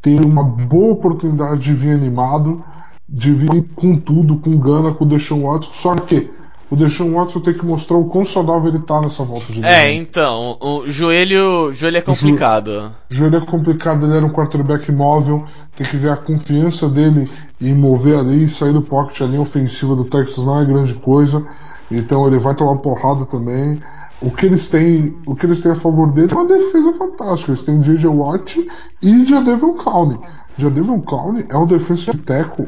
[0.00, 2.64] tem uma boa oportunidade de vir animado,
[3.08, 6.30] de vir com tudo, com gana, com o Deshaun Watson, só que
[6.70, 9.90] o Deshaun Watson tem que mostrar o quão saudável ele tá nessa volta de É,
[9.92, 12.92] então, o joelho, joelho é complicado.
[13.10, 15.46] O joelho é complicado, ele era um quarterback móvel,
[15.76, 17.28] tem que ver a confiança dele
[17.60, 21.46] em mover ali, sair do pocket, a linha ofensiva do Texas não é grande coisa,
[21.90, 23.80] então ele vai tomar porrada também.
[24.20, 27.52] O que eles têm, o que eles têm a favor dele é uma defesa fantástica.
[27.52, 28.08] Eles têm J.J.
[28.08, 28.68] Watt
[29.00, 30.18] e Jadavion Clowney.
[30.56, 32.66] Jadavion Clowney é um defensive tackle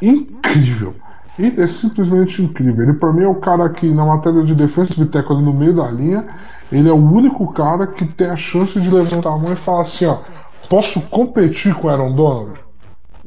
[0.00, 0.94] incrível.
[1.38, 2.82] Ele é simplesmente incrível.
[2.82, 5.52] Ele, para mim, é o cara que, na matéria de defesa de tackle ali no
[5.52, 6.26] meio da linha,
[6.70, 9.82] ele é o único cara que tem a chance de levantar a mão e falar
[9.82, 10.18] assim: ó,
[10.68, 12.58] posso competir com o Aaron Donald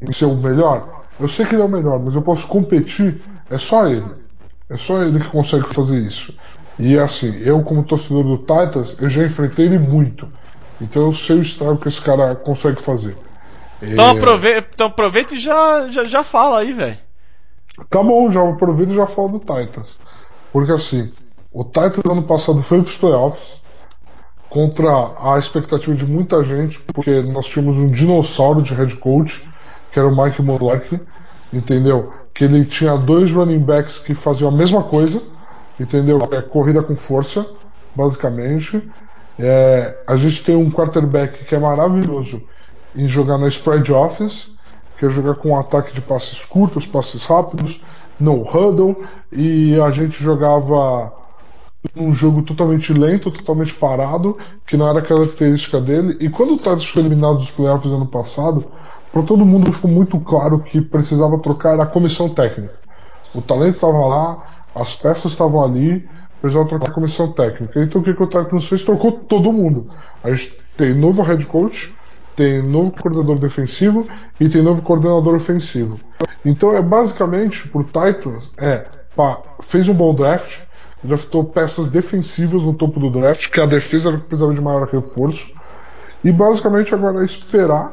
[0.00, 1.04] em ser o melhor?
[1.18, 3.20] Eu sei que ele é o melhor, mas eu posso competir.
[3.50, 4.04] É só ele.
[4.68, 6.34] É só ele que consegue fazer isso.
[6.78, 10.28] E assim, eu, como torcedor do Titans, eu já enfrentei ele muito.
[10.80, 13.16] Então eu sei o estrago que esse cara consegue fazer.
[13.80, 14.10] Então, é...
[14.10, 16.98] aproveita, então aproveita e já, já, já fala aí, velho.
[17.88, 19.98] Tá bom, já aproveito e já falo do Titans.
[20.52, 21.12] Porque assim,
[21.52, 23.62] o Titans ano passado foi para os playoffs
[24.48, 29.48] contra a expectativa de muita gente, porque nós tínhamos um dinossauro de head coach,
[29.90, 31.00] que era o Mike Mularkey,
[31.52, 32.12] entendeu?
[32.34, 35.22] Que ele tinha dois running backs que faziam a mesma coisa,
[35.80, 36.18] entendeu?
[36.30, 37.46] É corrida com força,
[37.94, 38.82] basicamente.
[39.38, 42.42] É, a gente tem um quarterback que é maravilhoso
[42.94, 44.51] em jogar na spread office,
[44.98, 47.80] que é jogar com um ataque de passes curtos, passes rápidos,
[48.18, 48.96] no huddle,
[49.32, 51.12] e a gente jogava
[51.96, 56.16] um jogo totalmente lento, totalmente parado, que não era característica dele.
[56.20, 58.64] E quando o Titans foi eliminado dos playoffs ano passado,
[59.12, 62.74] para todo mundo ficou muito claro que precisava trocar a comissão técnica.
[63.34, 66.08] O talento estava lá, as peças estavam ali,
[66.40, 67.82] precisava trocar a comissão técnica.
[67.82, 68.84] Então o que, que o Titans fez?
[68.84, 69.88] Trocou todo mundo.
[70.22, 71.94] A gente tem novo head coach,
[72.36, 74.06] tem novo coordenador defensivo
[74.40, 75.98] e tem novo coordenador ofensivo.
[76.44, 80.60] Então é basicamente pro Titans é pá, fez um bom draft,
[81.02, 85.52] draftou peças defensivas no topo do draft, que a defesa precisava de maior reforço,
[86.24, 87.92] e basicamente agora é esperar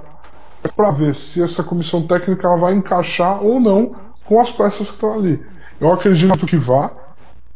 [0.76, 5.14] para ver se essa comissão técnica vai encaixar ou não com as peças que estão
[5.14, 5.44] ali.
[5.80, 6.92] Eu acredito que vá.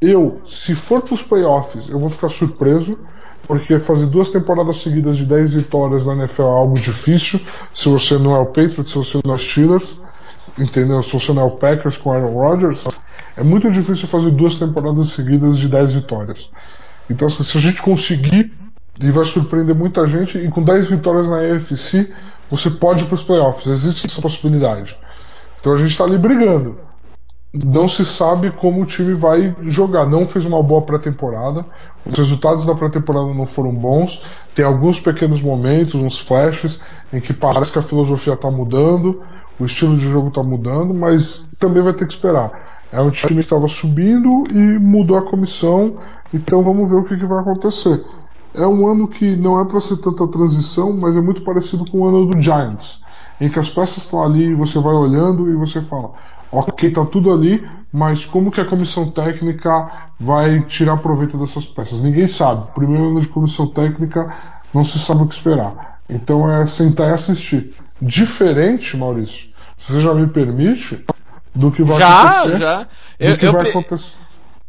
[0.01, 2.99] Eu, se for para os playoffs, eu vou ficar surpreso
[3.48, 7.39] porque fazer duas temporadas seguidas de 10 vitórias na NFL é algo difícil,
[7.74, 10.00] se você não é o Patriots, se você não é o Steelers,
[10.58, 11.04] entendeu?
[11.04, 12.84] Se você não é o Packers com Aaron Rodgers,
[13.36, 16.50] é muito difícil fazer duas temporadas seguidas de 10 vitórias.
[17.10, 18.54] Então, assim, se a gente conseguir,
[19.00, 22.12] e vai surpreender muita gente, e com 10 vitórias na AFC,
[22.50, 24.96] você pode ir para os playoffs, existe essa possibilidade.
[25.60, 26.78] Então a gente está ali brigando
[27.54, 30.08] não se sabe como o time vai jogar.
[30.08, 31.64] Não fez uma boa pré-temporada.
[32.04, 34.24] Os resultados da pré-temporada não foram bons.
[34.56, 36.80] Tem alguns pequenos momentos, uns flashes,
[37.12, 39.22] em que parece que a filosofia está mudando,
[39.60, 42.51] o estilo de jogo está mudando, mas também vai ter que esperar.
[42.91, 45.97] É um time que estava subindo e mudou a comissão,
[46.34, 48.04] então vamos ver o que, que vai acontecer.
[48.54, 51.99] É um ano que não é para ser tanta transição, mas é muito parecido com
[51.99, 53.01] o ano do Giants,
[53.41, 56.12] em que as peças estão ali e você vai olhando e você fala:
[56.54, 62.01] ok, tá tudo ali, mas como que a comissão técnica vai tirar proveito dessas peças?
[62.01, 62.72] Ninguém sabe.
[62.74, 64.34] Primeiro ano de comissão técnica,
[64.74, 65.99] não se sabe o que esperar.
[66.10, 67.74] Então é sentar e assistir.
[68.01, 69.47] Diferente, Maurício,
[69.80, 71.04] se você já me permite,
[71.56, 72.60] do que vai já, acontecer.
[72.60, 72.88] Já, já.
[73.20, 73.99] Eu, eu, vai pre...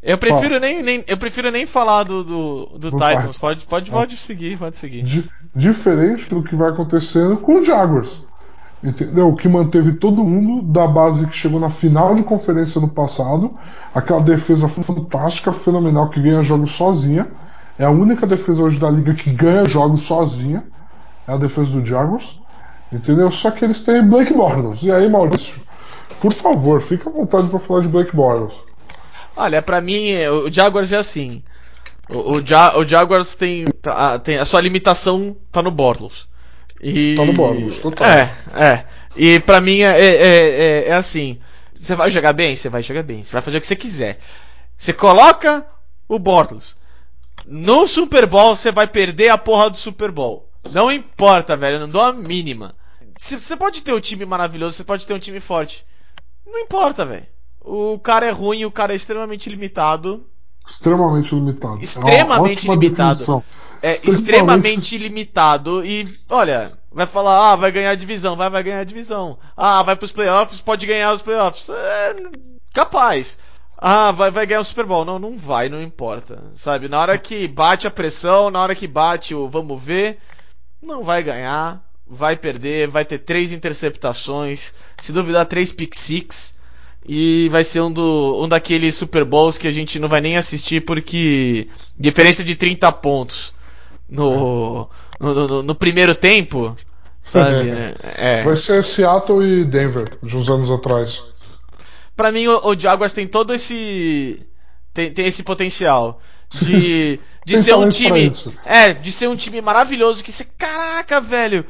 [0.03, 3.39] eu prefiro nem, nem, eu prefiro nem falar do, do, do, do Titans.
[3.39, 5.03] Pode, pode, pode seguir, pode seguir.
[5.03, 8.24] Di diferente do que vai acontecendo com o Jaguars.
[8.85, 9.31] Entendeu?
[9.31, 13.57] O que manteve todo mundo da base que chegou na final de conferência no passado.
[13.95, 17.27] Aquela defesa fantástica, fenomenal, que ganha jogos sozinha.
[17.79, 20.63] É a única defesa hoje da liga que ganha jogos sozinha.
[21.27, 22.39] É a defesa do Jaguars.
[22.93, 23.31] Entendeu?
[23.31, 24.83] Só que eles têm Blake Bortles.
[24.83, 25.63] E aí, Maurício?
[26.21, 28.55] Por favor, fique à vontade para falar de Blake Bortles.
[29.35, 30.15] Olha, para mim,
[30.45, 31.43] o Jaguars é assim.
[32.09, 34.37] O, o, ja, o Jaguars tem, tá, tem.
[34.37, 36.29] A sua limitação tá no Bortles.
[36.85, 37.17] E...
[37.17, 38.07] Tá no Bortles, total.
[38.07, 38.85] É, é.
[39.17, 41.41] E pra mim é, é, é, é assim.
[41.75, 42.55] Você vai jogar bem?
[42.55, 43.23] Você vai jogar bem.
[43.23, 44.19] Você vai fazer o que você quiser.
[44.77, 45.67] Você coloca
[46.09, 46.77] o Bortles.
[47.47, 50.49] No Super Bowl você vai perder a porra do Super Bowl.
[50.71, 51.77] Não importa, velho.
[51.77, 52.75] Eu não dou a mínima.
[53.19, 55.87] Você pode ter um time maravilhoso, você pode ter um time forte.
[56.47, 57.27] Não importa, velho.
[57.61, 60.27] O cara é ruim, o cara é extremamente limitado.
[60.67, 61.83] Extremamente limitado.
[61.83, 63.45] Extremamente é limitado.
[63.85, 64.97] É extremamente...
[64.97, 65.85] limitado.
[65.85, 69.39] E, olha, vai falar, ah, vai ganhar a divisão, vai, vai ganhar a divisão.
[69.57, 71.69] Ah, vai pros playoffs, pode ganhar os playoffs.
[71.69, 72.17] É,
[72.73, 73.39] capaz.
[73.77, 75.05] Ah, vai, vai ganhar o Super Bowl.
[75.05, 76.43] Não, não vai, não importa.
[76.55, 76.89] Sabe?
[76.89, 80.19] Na hora que bate a pressão, na hora que bate o vamos ver,
[80.83, 86.57] não vai ganhar vai perder, vai ter três interceptações, se duvidar três pick six
[87.07, 90.37] e vai ser um, do, um daqueles Super Bowls que a gente não vai nem
[90.37, 91.69] assistir porque
[91.99, 93.55] diferença de 30 pontos
[94.09, 94.89] no,
[95.21, 96.77] no, no, no primeiro tempo,
[97.23, 97.71] sabe?
[98.17, 98.43] É.
[98.43, 101.23] Vai ser Seattle e Denver de uns anos atrás.
[102.17, 104.47] Para mim o, o Jaguars tem todo esse
[104.93, 108.31] tem, tem esse potencial de, de ser um time
[108.65, 111.65] é de ser um time maravilhoso que você caraca velho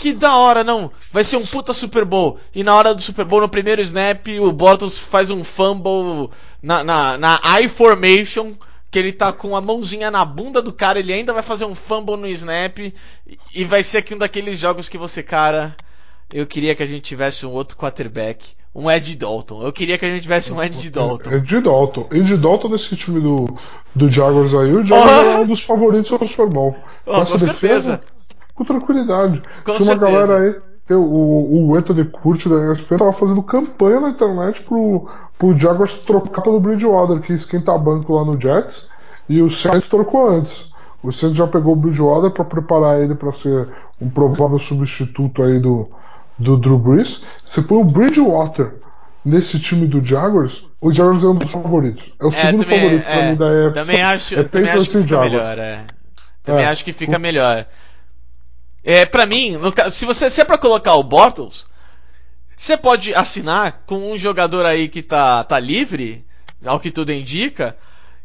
[0.00, 0.90] que da hora, não.
[1.12, 2.40] Vai ser um puta Super Bowl.
[2.54, 6.30] E na hora do Super Bowl, no primeiro snap, o Bortles faz um fumble
[6.62, 8.50] na, na, na I formation.
[8.90, 11.74] Que ele tá com a mãozinha na bunda do cara, ele ainda vai fazer um
[11.74, 12.78] fumble no snap.
[13.54, 15.74] E vai ser aqui um daqueles jogos que você, cara.
[16.32, 18.54] Eu queria que a gente tivesse um outro quarterback.
[18.74, 19.62] Um Ed Dalton.
[19.62, 21.32] Eu queria que a gente tivesse um Ed Dalton.
[21.32, 22.08] Ed Dalton.
[22.12, 23.46] Ed Dalton nesse time do,
[23.94, 24.72] do Jaguars aí.
[24.72, 25.30] O Jaguars oh.
[25.30, 26.76] é um dos favoritos do Super Bowl.
[27.04, 28.00] Oh, com certeza
[28.60, 29.42] com tranquilidade.
[29.64, 30.69] Com Tinha uma galera aí.
[30.94, 35.06] O, o Anthony Curti da ESPN tava fazendo campanha na internet pro,
[35.38, 38.88] pro Jaguars trocar pelo Bridgewater, que esquenta banco lá no Jets,
[39.28, 40.70] e o Saints trocou antes.
[41.02, 43.68] O Saints já pegou o Bridgewater para preparar ele para ser
[44.00, 45.88] um provável substituto aí do,
[46.38, 47.22] do Drew Brees.
[47.42, 48.74] Você põe o Bridgewater
[49.24, 52.12] nesse time do Jaguars, o Jaguars é um dos favoritos.
[52.18, 53.80] É o é, segundo também, favorito é, pra mim da EFC.
[53.80, 55.58] Também acho, é também acho que fica melhor.
[55.58, 55.84] É.
[56.42, 56.68] Também é.
[56.68, 57.66] acho que fica melhor.
[58.82, 61.66] É, para mim, no, se você se é para colocar o Bortles,
[62.56, 66.24] você pode assinar com um jogador aí que tá, tá livre,
[66.64, 67.76] ao que tudo indica,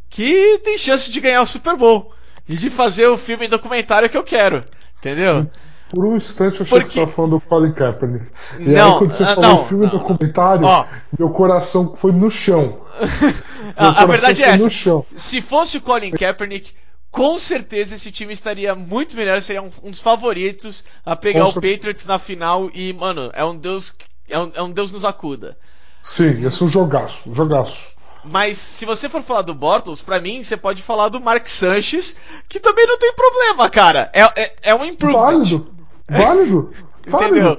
[0.09, 2.13] que tem chance de ganhar o Super Bowl
[2.47, 4.63] e de fazer o filme documentário que eu quero,
[4.99, 5.49] entendeu?
[5.89, 6.87] Por um instante eu achei Porque...
[6.87, 8.25] que você estava falando do Colin Kaepernick.
[8.59, 10.85] E não, aí quando você ah, falou não, filme não, documentário, ó,
[11.17, 12.81] meu coração foi no chão.
[13.77, 14.69] a, a verdade é essa.
[15.13, 16.73] Se fosse o Colin Kaepernick,
[17.15, 21.47] com certeza esse time estaria muito melhor, seria um, um dos favoritos a pegar com
[21.47, 21.75] o certeza.
[21.75, 23.93] Patriots na final e, mano, é um Deus.
[24.29, 25.57] É um, é um Deus nos acuda.
[26.03, 27.95] Sim, esse é um jogaço, um jogaço.
[28.25, 32.17] Mas se você for falar do Bortles, para mim você pode falar do Mark Sanchez,
[32.49, 34.11] que também não tem problema, cara.
[34.13, 35.21] É, é, é um improvement.
[35.21, 35.73] Válido,
[36.09, 36.71] válido.
[37.07, 37.57] Entendeu?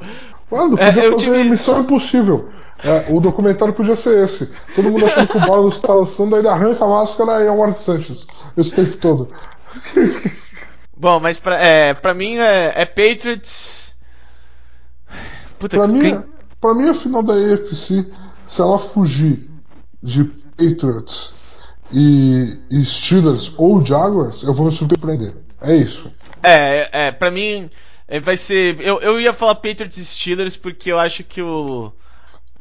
[0.50, 2.50] Válido, podia é, fazer missão impossível.
[2.84, 4.50] É, o documentário podia ser esse.
[4.74, 7.50] Todo mundo achando que o Bortles está lançando, aí ele arranca a máscara e é
[7.50, 9.28] o Mark Sanchez esse tempo todo.
[10.96, 13.94] Bom, mas pra, é, pra mim é, é Patriots.
[15.58, 15.96] Puta, pra, quem...
[15.96, 16.22] mim,
[16.60, 18.06] pra mim, a final da AFC,
[18.44, 19.50] se ela fugir
[20.02, 21.34] de Patriots
[21.92, 25.34] e, e Steelers ou Jaguars, eu vou me surpreender.
[25.60, 26.10] É isso.
[26.42, 27.68] É, é, pra mim
[28.08, 28.80] é, vai ser.
[28.80, 31.92] Eu, eu ia falar Patriots e Steelers porque eu acho que o.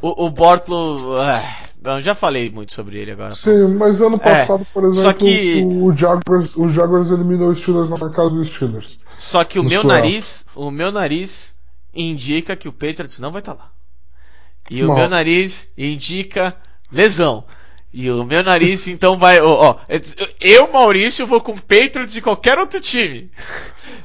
[0.06, 1.18] O, o Bortlo.
[1.18, 3.34] Ah, já falei muito sobre ele agora.
[3.34, 5.64] Sim, mas ano é, passado, é, por exemplo, que...
[5.64, 9.00] o, Jaguars, o Jaguars eliminou os Steelers na casa dos Steelers.
[9.18, 11.56] Só que o meu nariz, o meu nariz
[11.92, 13.72] indica que o Patriots não vai estar tá lá.
[14.70, 16.56] E o meu nariz indica
[16.92, 17.44] lesão.
[17.92, 19.42] E o meu nariz, então, vai.
[19.42, 19.80] Ó, ó,
[20.40, 23.32] eu, Maurício, vou com Patriots de qualquer outro time.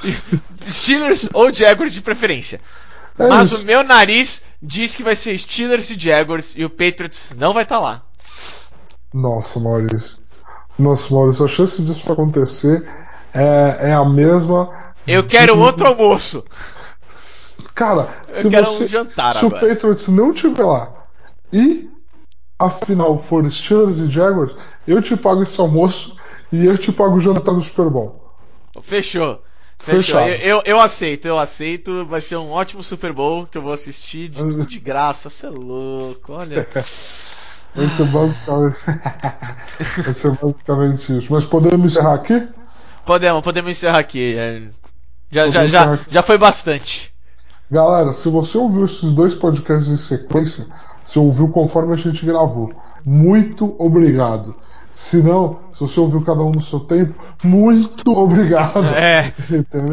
[0.67, 2.59] Steelers ou Jaguars de preferência.
[3.21, 3.61] É Mas isso.
[3.61, 7.65] o meu nariz diz que vai ser Steelers e Jaguars e o Patriots não vai
[7.65, 8.03] estar tá lá.
[9.13, 10.17] Nossa, Maurício.
[10.79, 12.83] Nossa, Maurício, a chance disso acontecer
[13.35, 14.65] é, é a mesma.
[15.07, 15.61] Eu quero de...
[15.61, 16.43] outro almoço.
[17.75, 19.67] Cara, se eu quero você, um jantar se agora.
[19.67, 20.91] o Patriots não tiver lá
[21.53, 21.91] e
[22.59, 24.57] afinal for Steelers e Jaguars,
[24.87, 26.17] eu te pago esse almoço
[26.51, 28.35] e eu te pago o jantar do Super Bowl.
[28.81, 29.43] Fechou.
[29.81, 30.21] Fechou.
[30.21, 32.05] Eu, eu, eu, aceito, eu aceito.
[32.07, 35.31] Vai ser um ótimo Super Bowl que eu vou assistir de, de graça.
[35.31, 36.67] Você é louco, olha.
[37.73, 38.79] Vai ser, basicamente...
[40.05, 41.33] vai ser basicamente isso.
[41.33, 42.49] Mas podemos encerrar aqui?
[43.07, 44.37] Podemos, podemos encerrar aqui.
[44.37, 44.63] É.
[45.31, 47.13] Já, já, já, já foi bastante.
[47.71, 50.67] Galera, se você ouviu esses dois podcasts em sequência,
[51.05, 52.73] você ouviu conforme a gente gravou.
[53.05, 54.57] Muito obrigado.
[54.93, 57.15] Se não, se você ouviu cada um no seu tempo,
[57.45, 58.85] muito obrigado.
[58.87, 59.33] É.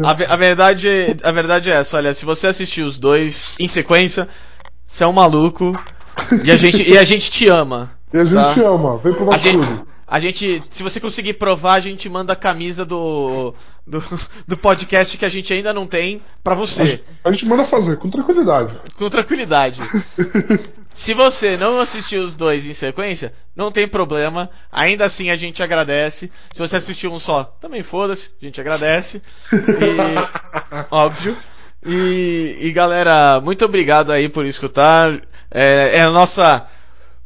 [0.04, 0.88] A, a, verdade,
[1.22, 4.28] a verdade é essa, olha, se você assistiu os dois em sequência,
[4.84, 5.78] você é um maluco
[6.44, 7.90] e a gente, e a gente te ama.
[8.12, 8.54] E a gente tá?
[8.54, 9.87] te ama, vem pro nosso clube.
[10.10, 13.54] A gente, se você conseguir provar, a gente manda a camisa do,
[13.86, 14.02] do,
[14.46, 17.02] do podcast que a gente ainda não tem para você.
[17.22, 18.74] A gente manda fazer, com tranquilidade.
[18.96, 19.82] Com tranquilidade.
[20.90, 24.48] se você não assistiu os dois em sequência, não tem problema.
[24.72, 26.32] Ainda assim a gente agradece.
[26.52, 29.20] Se você assistiu um só, também foda-se, a gente agradece.
[29.52, 31.36] E, óbvio.
[31.84, 35.20] E, e galera, muito obrigado aí por escutar.
[35.50, 36.66] É, é a nossa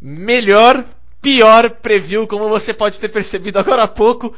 [0.01, 0.85] melhor
[1.23, 4.35] pior preview, como você pode ter percebido agora há pouco,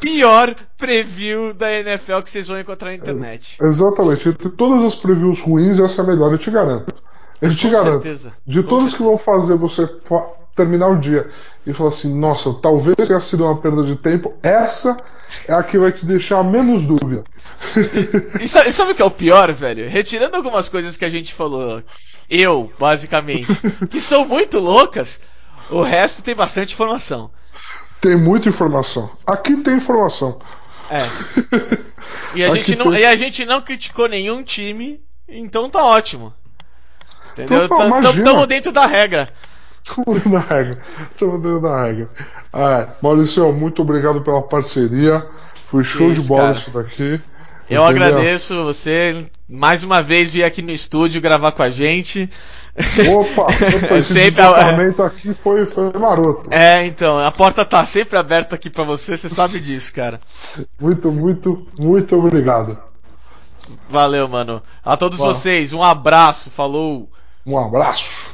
[0.00, 3.58] pior preview da NFL que vocês vão encontrar na internet.
[3.62, 4.28] É, exatamente.
[4.28, 6.94] Entre todas as previews ruins, essa é a melhor, eu te garanto.
[7.40, 8.02] Eu te Com garanto.
[8.02, 8.32] Certeza.
[8.46, 9.86] De todas que vão fazer você
[10.56, 11.30] terminar o dia
[11.66, 14.96] e falar assim, nossa, talvez tenha sido uma perda de tempo, essa
[15.48, 17.24] é a que vai te deixar menos dúvida.
[18.38, 19.88] E, e, sabe, sabe, o que é o pior, velho?
[19.88, 21.82] Retirando algumas coisas que a gente falou,
[22.30, 23.48] eu, basicamente,
[23.90, 25.22] que são muito loucas,
[25.70, 27.30] o resto tem bastante informação.
[28.00, 29.10] Tem muita informação.
[29.26, 30.38] Aqui tem informação.
[30.90, 31.08] É.
[32.34, 33.00] E a, gente não, tem...
[33.00, 36.32] e a gente não criticou nenhum time, então tá ótimo.
[37.32, 37.64] Entendeu?
[37.64, 39.28] Estamos dentro da regra.
[39.84, 40.82] Estamos dentro da regra.
[41.12, 42.10] Estamos dentro da regra.
[42.52, 45.26] Ah, Maurício, muito obrigado pela parceria.
[45.64, 46.58] Foi show isso, de bola cara.
[46.58, 47.02] isso daqui.
[47.02, 47.84] Eu Entendeu?
[47.84, 52.28] agradeço você mais uma vez vir aqui no estúdio gravar com a gente.
[53.08, 53.46] Opa,
[54.02, 55.06] sempre departamento a...
[55.06, 56.48] aqui foi, foi maroto.
[56.52, 60.18] É, então, a porta tá sempre aberta aqui para você, você sabe disso, cara.
[60.80, 62.78] Muito, muito, muito obrigado.
[63.88, 64.62] Valeu, mano.
[64.84, 67.08] A todos vocês, um abraço, falou.
[67.46, 68.33] Um abraço.